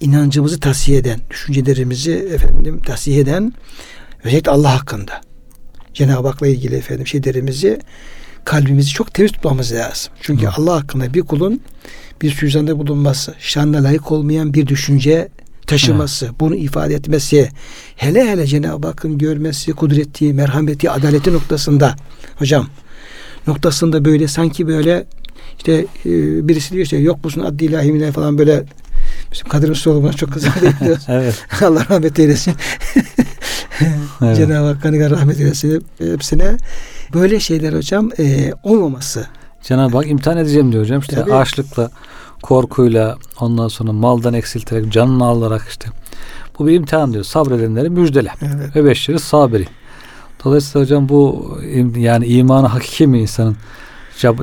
inancımızı 0.00 0.60
tasfiye 0.60 0.98
eden, 0.98 1.20
düşüncelerimizi 1.30 2.12
efendim 2.12 2.82
tasfiye 2.82 3.20
eden 3.20 3.52
özellikle 4.24 4.50
Allah 4.50 4.74
hakkında 4.80 5.20
Cenab-ı 5.94 6.28
Hak'la 6.28 6.46
ilgili 6.46 6.74
efendim 6.74 7.06
şeylerimizi 7.06 7.80
kalbimizi 8.44 8.90
çok 8.90 9.14
temiz 9.14 9.32
tutmamız 9.32 9.72
lazım. 9.72 10.12
Çünkü 10.20 10.46
Hı. 10.46 10.50
Allah 10.56 10.74
hakkında 10.74 11.14
bir 11.14 11.22
kulun 11.22 11.60
bir 12.22 12.30
suizanda 12.30 12.78
bulunması, 12.78 13.34
şanla 13.38 13.84
layık 13.84 14.12
olmayan 14.12 14.54
bir 14.54 14.66
düşünce 14.66 15.28
taşıması, 15.66 16.30
bunu 16.40 16.56
ifade 16.56 16.94
etmesi, 16.94 17.48
hele 17.96 18.28
hele 18.28 18.46
Cenab-ı 18.46 18.86
Hakk'ın 18.86 19.18
görmesi, 19.18 19.72
kudreti, 19.72 20.32
merhameti, 20.32 20.90
adaleti 20.90 21.32
noktasında 21.32 21.96
hocam 22.36 22.66
noktasında 23.46 24.04
böyle 24.04 24.28
sanki 24.28 24.68
böyle 24.68 25.04
işte 25.56 25.72
e, 26.06 26.08
birisi 26.48 26.72
diyor 26.72 26.84
işte 26.84 26.96
yok 26.96 27.24
musun 27.24 27.40
adli 27.40 27.64
ilahi 27.64 28.12
falan 28.12 28.38
böyle 28.38 28.64
bizim 29.32 29.48
Kadir 29.48 29.68
Mustafa 29.68 30.02
buna 30.02 30.12
çok 30.12 30.32
kızar 30.32 30.54
diyor. 30.84 30.98
evet. 31.08 31.46
Allah 31.62 31.86
rahmet 31.90 32.18
eylesin. 32.18 32.54
Evet. 34.22 34.36
Cenab-ı 34.36 34.66
Hakk'a 34.66 35.10
rahmet 35.10 35.40
eylesin 35.40 35.84
hepsine. 35.98 36.56
Böyle 37.14 37.40
şeyler 37.40 37.72
hocam 37.72 38.10
e, 38.18 38.52
olmaması 38.62 39.26
Cenab-ı 39.62 39.96
Hak 39.96 40.10
imtihan 40.10 40.36
edeceğim 40.36 40.72
diyor 40.72 40.84
hocam. 40.84 41.00
İşte 41.00 41.16
Tabii. 41.16 41.34
açlıkla, 41.34 41.90
korkuyla, 42.42 43.16
ondan 43.40 43.68
sonra 43.68 43.92
maldan 43.92 44.34
eksilterek, 44.34 44.92
canını 44.92 45.24
alarak 45.24 45.66
işte. 45.68 45.88
Bu 46.58 46.66
bir 46.66 46.72
imtihan 46.72 47.12
diyor. 47.12 47.24
Sabredenleri 47.24 47.90
müjdele. 47.90 48.32
Evet. 48.42 48.76
Ve 48.76 48.84
beşleri 48.84 49.18
sabiri. 49.18 49.66
Dolayısıyla 50.44 50.84
hocam 50.84 51.08
bu 51.08 51.58
yani 51.96 52.26
imanı 52.26 52.66
hakiki 52.66 53.06
mi 53.06 53.20
insanın? 53.20 53.56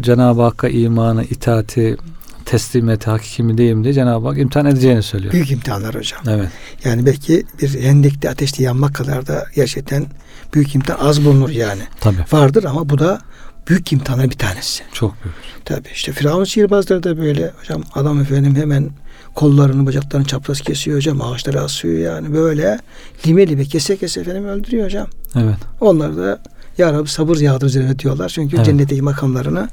Cenab-ı 0.02 0.42
Hakk'a 0.42 0.70
imanı, 0.70 1.24
itaati, 1.24 1.98
teslimiyeti 2.46 3.10
hakiki 3.10 3.44
mi 3.44 3.58
değil 3.58 3.74
mi 3.74 3.84
diye 3.84 3.94
Cenab-ı 3.94 4.28
Hak 4.28 4.38
imtihan 4.38 4.66
edeceğini 4.66 5.04
söylüyor. 5.04 5.34
Büyük 5.34 5.52
imtihanlar 5.52 5.96
hocam. 5.96 6.22
Evet. 6.28 6.50
Yani 6.84 7.06
belki 7.06 7.44
bir 7.62 7.82
hendekte 7.84 8.30
ateşte 8.30 8.64
yanmak 8.64 8.96
kadar 8.96 9.28
da 9.28 9.46
gerçekten 9.56 10.06
büyük 10.54 10.76
imtihan 10.76 11.00
az 11.00 11.26
bulunur 11.26 11.50
yani. 11.50 11.82
Tabii. 12.00 12.26
Vardır 12.32 12.64
ama 12.64 12.90
bu 12.90 13.00
da 13.00 13.22
büyük 13.68 13.94
imtihanlar 13.94 14.30
bir 14.30 14.38
tanesi. 14.38 14.84
Çok 14.94 15.24
büyük. 15.24 15.36
Tabii 15.66 15.90
işte 15.94 16.12
Firavun 16.12 16.44
sihirbazları 16.44 17.04
da 17.04 17.18
böyle 17.18 17.52
hocam 17.60 17.84
adam 17.96 18.22
efendim 18.22 18.56
hemen 18.56 18.90
kollarını 19.36 19.86
bacaklarını 19.86 20.26
çapraz 20.28 20.62
kesiyor 20.62 20.98
hocam 20.98 21.22
ağaçlara 21.22 21.62
asıyor 21.62 21.98
yani 21.98 22.34
böyle 22.34 22.80
lime 23.28 23.48
lime 23.48 23.66
kese 23.66 23.98
kese 23.98 24.22
efendim 24.22 24.46
öldürüyor 24.46 24.86
hocam. 24.86 25.08
Evet. 25.36 25.58
Onlar 25.82 26.18
da 26.18 26.42
Ya 26.78 26.94
Rabbi 26.94 27.10
sabır 27.10 27.38
yağdır 27.38 27.66
üzerine 27.68 28.00
diyorlar. 28.00 28.30
Çünkü 28.30 28.56
Evet. 28.56 28.66
cennetteki 28.66 29.02
makamlarını 29.02 29.70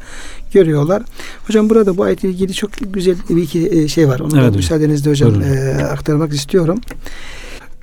görüyorlar. 0.52 1.02
Hocam 1.46 1.70
burada 1.70 1.96
bu 1.96 2.02
ayetle 2.02 2.28
ilgili 2.28 2.54
çok 2.54 2.70
güzel 2.92 3.16
bir 3.28 3.42
iki 3.42 3.68
e, 3.68 3.88
şey 3.88 4.09
var. 4.09 4.20
Onu 4.20 4.30
da 4.30 4.36
Evet 4.36 4.46
hocam. 4.46 4.57
müsaadenizle 4.57 5.11
hocam 5.11 5.34
Buyurun. 5.34 5.42
e, 5.78 5.84
aktarmak 5.84 6.32
istiyorum. 6.32 6.80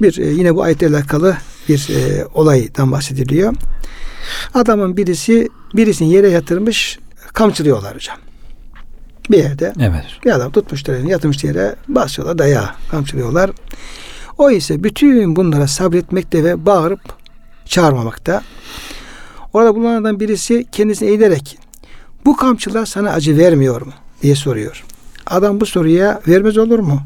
Bir 0.02 0.18
e, 0.18 0.26
yine 0.32 0.56
bu 0.56 0.64
ayetle 0.64 0.88
alakalı 0.88 1.38
bir 1.70 1.88
e, 1.90 2.26
olaydan 2.34 2.92
bahsediliyor. 2.92 3.54
Adamın 4.54 4.98
birisi 4.98 5.50
birisini 5.76 6.14
yere 6.14 6.30
yatırmış 6.30 7.00
kamçılıyorlar 7.34 7.96
hocam. 7.96 8.18
Bir 9.32 9.38
yerde 9.38 9.74
Evet. 9.80 10.06
bir 10.26 10.32
adam 10.32 10.52
tutmuşlar 10.52 10.94
elini 10.94 11.12
yatırmış 11.12 11.44
yere 11.44 11.76
basıyorlar 11.88 12.38
dayağı 12.38 12.70
kamçılıyorlar. 12.92 13.52
O 14.38 14.52
ise 14.52 14.84
bütün 14.84 15.36
bunlara 15.36 15.68
sabretmekte 15.68 16.44
ve 16.44 16.66
bağırıp 16.66 17.00
çağırmamakta. 17.66 18.42
Orada 19.54 19.76
bulunanlardan 19.76 20.20
birisi 20.20 20.66
kendisine 20.72 21.10
eğilerek 21.10 21.58
bu 22.26 22.36
kamçılar 22.36 22.86
sana 22.86 23.12
acı 23.12 23.38
vermiyor 23.38 23.82
mu 23.82 23.94
diye 24.22 24.36
soruyor. 24.36 24.84
Adam 25.28 25.60
bu 25.62 25.66
soruya 25.66 26.22
vermez 26.28 26.58
olur 26.58 26.80
mu? 26.80 27.02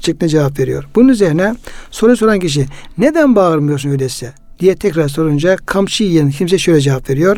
şeklinde 0.00 0.28
cevap 0.28 0.58
veriyor. 0.58 0.84
Bunun 0.94 1.08
üzerine 1.08 1.56
soru 1.90 2.16
soran 2.16 2.38
kişi 2.40 2.66
neden 2.98 3.36
bağırmıyorsun 3.36 3.90
öyleyse 3.90 4.32
diye 4.60 4.76
tekrar 4.76 5.08
sorunca 5.08 5.56
kamçı 5.56 6.04
yiyen 6.04 6.30
kimse 6.30 6.58
şöyle 6.58 6.80
cevap 6.80 7.10
veriyor. 7.10 7.36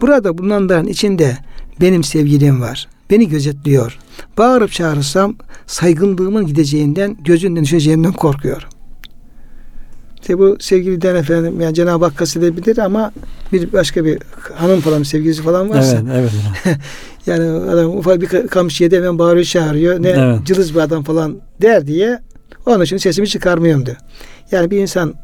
Burada 0.00 0.38
bulunanların 0.38 0.86
içinde 0.86 1.36
benim 1.80 2.04
sevgilim 2.04 2.60
var. 2.60 2.88
Beni 3.10 3.28
gözetliyor. 3.28 3.98
Bağırıp 4.38 4.72
çağırırsam 4.72 5.36
saygınlığımın 5.66 6.46
gideceğinden, 6.46 7.16
gözünden 7.24 7.64
düşeceğimden 7.64 8.12
korkuyorum. 8.12 8.68
İşte 10.20 10.38
bu 10.38 10.56
sevgiliden 10.60 11.14
efendim 11.14 11.60
yani 11.60 11.74
Cenab-ı 11.74 12.04
Hak 12.04 12.16
kastedilebilir 12.16 12.78
ama 12.78 13.12
bir 13.52 13.72
başka 13.72 14.04
bir 14.04 14.18
hanım 14.54 14.80
falan 14.80 15.02
sevgilisi 15.02 15.42
falan 15.42 15.70
varsa 15.70 16.02
Evet, 16.14 16.32
evet. 16.64 16.76
yani 17.26 17.70
adam 17.70 17.98
ufak 17.98 18.20
bir 18.20 18.46
kamçı 18.46 18.84
yedi 18.84 18.96
hemen 18.96 19.18
bağırıyor 19.18 19.46
çağırıyor. 19.46 20.02
Ne 20.02 20.08
Evet. 20.08 20.46
cılız 20.46 20.74
bir 20.74 20.80
adam 20.80 21.02
falan 21.04 21.36
der 21.62 21.86
diye 21.86 22.18
onun 22.66 22.84
için 22.84 22.96
sesimi 22.96 23.28
çıkarmıyorum 23.28 23.86
diyor. 23.86 23.96
Yani 24.50 24.70
bir 24.70 24.78
insan 24.78 25.14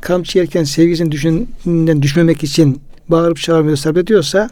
kamçı 0.00 0.38
yerken 0.38 0.64
sevgisini 0.64 1.12
düşünden 1.12 2.02
düşmemek 2.02 2.44
için 2.44 2.80
bağırıp 3.08 3.36
çağırmıyor 3.36 3.76
sabrediyorsa 3.76 4.50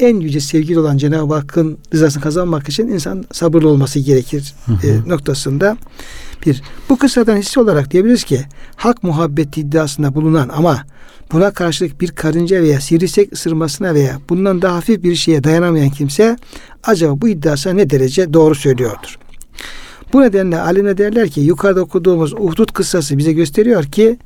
en 0.00 0.20
yüce 0.20 0.40
sevgili 0.40 0.78
olan 0.78 0.96
Cenab-ı 0.96 1.34
Hakk'ın 1.34 1.78
rızasını 1.94 2.22
kazanmak 2.22 2.68
için 2.68 2.88
insan 2.88 3.24
sabırlı 3.32 3.68
olması 3.68 3.98
gerekir 3.98 4.54
Hı 4.66 4.72
hı. 4.72 4.86
e, 4.86 5.08
noktasında 5.08 5.76
bir. 6.46 6.62
Bu 6.88 6.98
kıssadan 6.98 7.36
hissi 7.36 7.60
olarak 7.60 7.90
diyebiliriz 7.90 8.24
ki 8.24 8.40
hak 8.76 9.02
muhabbeti 9.02 9.60
iddiasında 9.60 10.14
bulunan 10.14 10.48
ama 10.48 10.84
buna 11.32 11.50
karşılık 11.50 12.00
bir 12.00 12.08
karınca 12.08 12.62
veya 12.62 12.80
sivrisinek 12.80 13.32
ısırmasına 13.32 13.94
veya 13.94 14.18
bundan 14.28 14.62
daha 14.62 14.76
hafif 14.76 15.02
bir 15.02 15.14
şeye 15.14 15.44
dayanamayan 15.44 15.90
kimse 15.90 16.36
acaba 16.84 17.20
bu 17.20 17.28
iddiasına 17.28 17.72
ne 17.72 17.90
derece 17.90 18.32
doğru 18.32 18.54
söylüyordur? 18.54 19.18
Bu 20.12 20.22
nedenle 20.22 20.60
alimler 20.60 20.98
derler 20.98 21.28
ki 21.28 21.40
yukarıda 21.40 21.80
okuduğumuz 21.80 22.32
Uhdud 22.32 22.72
kıssası 22.72 23.18
bize 23.18 23.32
gösteriyor 23.32 23.84
ki 23.84 24.18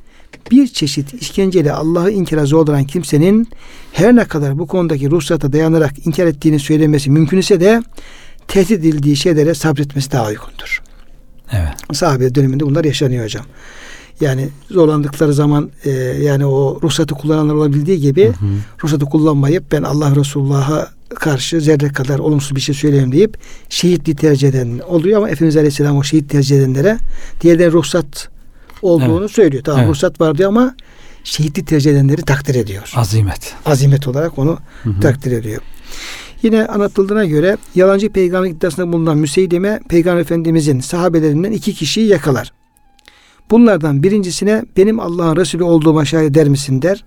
bir 0.50 0.66
çeşit 0.66 1.14
işkenceyle 1.14 1.72
Allah'ı 1.72 2.10
inkara 2.10 2.46
zorlayan 2.46 2.84
kimsenin 2.84 3.48
her 3.92 4.16
ne 4.16 4.24
kadar 4.24 4.58
bu 4.58 4.66
konudaki 4.66 5.10
ruhsata 5.10 5.52
dayanarak 5.52 6.06
inkar 6.06 6.26
ettiğini 6.26 6.58
söylemesi 6.58 7.10
mümkün 7.10 7.38
ise 7.38 7.60
de 7.60 7.82
tehdit 8.48 8.70
edildiği 8.70 9.16
şeylere 9.16 9.54
sabretmesi 9.54 10.12
daha 10.12 10.26
uygundur. 10.26 10.82
Evet. 11.52 11.96
Sahabe 11.96 12.34
döneminde 12.34 12.66
bunlar 12.66 12.84
yaşanıyor 12.84 13.24
hocam. 13.24 13.44
Yani 14.20 14.48
zorlandıkları 14.70 15.32
zaman 15.32 15.70
e, 15.84 15.90
yani 16.22 16.46
o 16.46 16.78
ruhsatı 16.82 17.14
kullananlar 17.14 17.54
olabildiği 17.54 18.00
gibi 18.00 18.24
Hı 18.24 18.30
hı. 18.30 18.34
ruhsatı 18.84 19.04
kullanmayıp 19.04 19.72
ben 19.72 19.82
Allah 19.82 20.16
Resulullah'a 20.16 20.88
karşı 21.14 21.60
zerre 21.60 21.88
kadar 21.88 22.18
olumsuz 22.18 22.56
bir 22.56 22.60
şey 22.60 22.74
söyleyeyim 22.74 23.12
deyip 23.12 23.38
şehitliği 23.68 24.16
tercih 24.16 24.48
eden 24.48 24.78
oluyor 24.88 25.18
ama 25.18 25.30
Efendimiz 25.30 25.56
Aleyhisselam 25.56 25.96
o 25.96 26.02
şehit 26.02 26.30
tercih 26.30 26.56
edenlere 26.56 26.98
diğerleri 27.40 27.72
ruhsat 27.72 28.28
olduğunu 28.82 29.28
söylüyor. 29.28 29.64
Tamam 29.64 29.80
Evet. 29.80 29.90
ruhsat 29.90 30.20
var 30.20 30.38
diyor 30.38 30.48
ama 30.48 30.74
şehitliği 31.24 31.64
tercih 31.64 31.90
edenleri 31.90 32.22
takdir 32.22 32.54
ediyor. 32.54 32.92
Azimet. 32.96 33.54
Azimet 33.66 34.08
olarak 34.08 34.38
onu 34.38 34.58
Hı 34.82 34.90
hı. 34.90 35.00
takdir 35.00 35.32
ediyor. 35.32 35.62
Yine 36.42 36.66
anlatıldığına 36.66 37.24
göre 37.24 37.56
yalancı 37.74 38.12
peygamber 38.12 38.50
iddiasında 38.50 38.92
bulunan 38.92 39.18
Müseydeme 39.18 39.80
peygamber 39.88 40.20
efendimizin 40.20 40.80
sahabelerinden 40.80 41.52
iki 41.52 41.74
kişiyi 41.74 42.06
yakalar. 42.08 42.52
Bunlardan 43.50 44.02
birincisine 44.02 44.64
benim 44.76 45.00
Allah'ın 45.00 45.36
Resulü 45.36 45.62
olduğuma 45.62 46.04
şahit 46.04 46.30
eder 46.30 46.48
misin 46.48 46.82
der. 46.82 47.04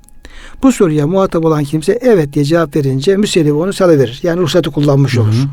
Bu 0.63 0.72
soruya 0.72 1.07
muhatap 1.07 1.45
olan 1.45 1.63
kimse 1.63 1.99
evet 2.01 2.34
diye 2.34 2.45
cevap 2.45 2.76
verince 2.76 3.17
Müseyleme 3.17 3.57
onu 3.57 3.74
salıverir. 3.74 4.19
Yani 4.24 4.41
ruhsatı 4.41 4.72
kullanmış 4.72 5.15
Hı 5.17 5.22
olur. 5.22 5.30
hı. 5.34 5.47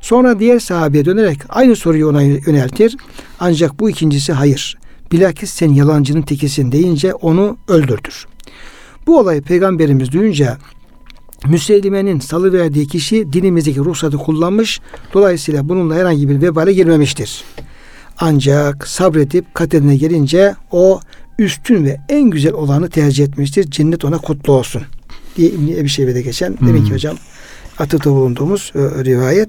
Sonra 0.00 0.38
diğer 0.38 0.58
sahabeye 0.58 1.04
dönerek 1.04 1.38
aynı 1.48 1.76
soruyu 1.76 2.08
ona 2.08 2.22
yöneltir. 2.22 2.96
Ancak 3.40 3.80
bu 3.80 3.90
ikincisi 3.90 4.32
hayır. 4.32 4.78
Bilakis 5.12 5.50
sen 5.50 5.72
yalancının 5.72 6.22
tekisin 6.22 6.72
deyince 6.72 7.14
onu 7.14 7.56
öldürdür. 7.68 8.26
Bu 9.06 9.18
olayı 9.18 9.42
peygamberimiz 9.42 10.12
duyunca 10.12 10.58
Müseylime'nin 11.46 12.20
salıverdiği 12.20 12.86
kişi 12.86 13.32
dinimizdeki 13.32 13.80
ruhsatı 13.80 14.16
kullanmış. 14.16 14.80
Dolayısıyla 15.14 15.68
bununla 15.68 15.94
herhangi 15.94 16.28
bir 16.28 16.42
vebale 16.42 16.72
girmemiştir. 16.72 17.44
Ancak 18.18 18.88
sabredip 18.88 19.54
kaderine 19.54 19.96
gelince 19.96 20.54
o 20.70 21.00
üstün 21.38 21.84
ve 21.84 22.00
en 22.08 22.30
güzel 22.30 22.52
olanı 22.52 22.90
tercih 22.90 23.24
etmiştir. 23.24 23.70
Cennet 23.70 24.04
ona 24.04 24.18
kutlu 24.18 24.52
olsun. 24.52 24.82
Diye 25.36 25.50
İbn-i 25.50 25.78
Ebi 25.78 25.88
Şeybe'de 25.88 26.22
geçen 26.22 26.56
demek 26.66 26.82
ki 26.82 26.88
Hmm. 26.88 26.94
hocam 26.94 27.16
atıfta 27.78 28.10
bulunduğumuz 28.10 28.72
e, 28.74 29.04
rivayet. 29.04 29.48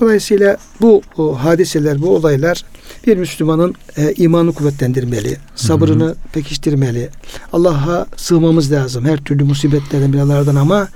Dolayısıyla 0.00 0.56
bu 0.80 1.02
o, 1.16 1.44
hadiseler, 1.44 2.02
bu 2.02 2.16
olaylar 2.16 2.64
bir 3.06 3.16
Müslümanın 3.16 3.74
e, 3.96 4.12
imanını 4.16 4.52
kuvvetlendirmeli, 4.52 5.36
sabrını 5.56 6.14
pekiştirmeli. 6.32 7.08
Allah'a 7.52 8.06
sığmamız 8.16 8.72
lazım 8.72 9.04
her 9.04 9.16
türlü 9.18 9.44
musibetlerden, 9.44 10.12
belalardan 10.12 10.56
ama 10.56 10.88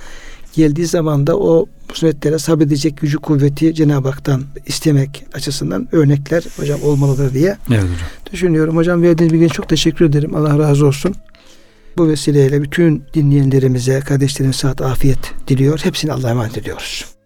geldiği 0.54 0.86
zaman 0.86 1.26
da 1.26 1.38
o 1.38 1.66
musibetlere 1.90 2.38
sabredecek 2.38 2.96
gücü, 2.96 3.16
kuvveti 3.18 3.74
Cenab-ı 3.74 4.08
Hak'tan 4.08 4.42
istemek 4.66 5.24
açısından 5.34 5.88
örnekler 5.92 6.44
hocam 6.56 6.82
olmalıdır 6.82 7.34
diye 7.34 7.56
Evet 7.70 7.82
hocam. 7.82 8.32
düşünüyorum. 8.32 8.76
Hocam 8.76 9.02
verdiğiniz 9.02 9.32
bilgiye 9.32 9.48
çok 9.48 9.68
teşekkür 9.68 10.04
ederim. 10.04 10.34
Allah 10.34 10.58
razı 10.58 10.86
olsun. 10.86 11.14
Bu 11.96 12.08
vesileyle 12.08 12.62
bütün 12.62 13.04
dinleyenlerimize, 13.14 14.00
kardeşlerim 14.00 14.52
saat 14.52 14.80
afiyet 14.80 15.34
diliyor. 15.48 15.80
Hepsini 15.82 16.12
Allah'a 16.12 16.30
emanet 16.30 16.58
ediyoruz. 16.58 17.19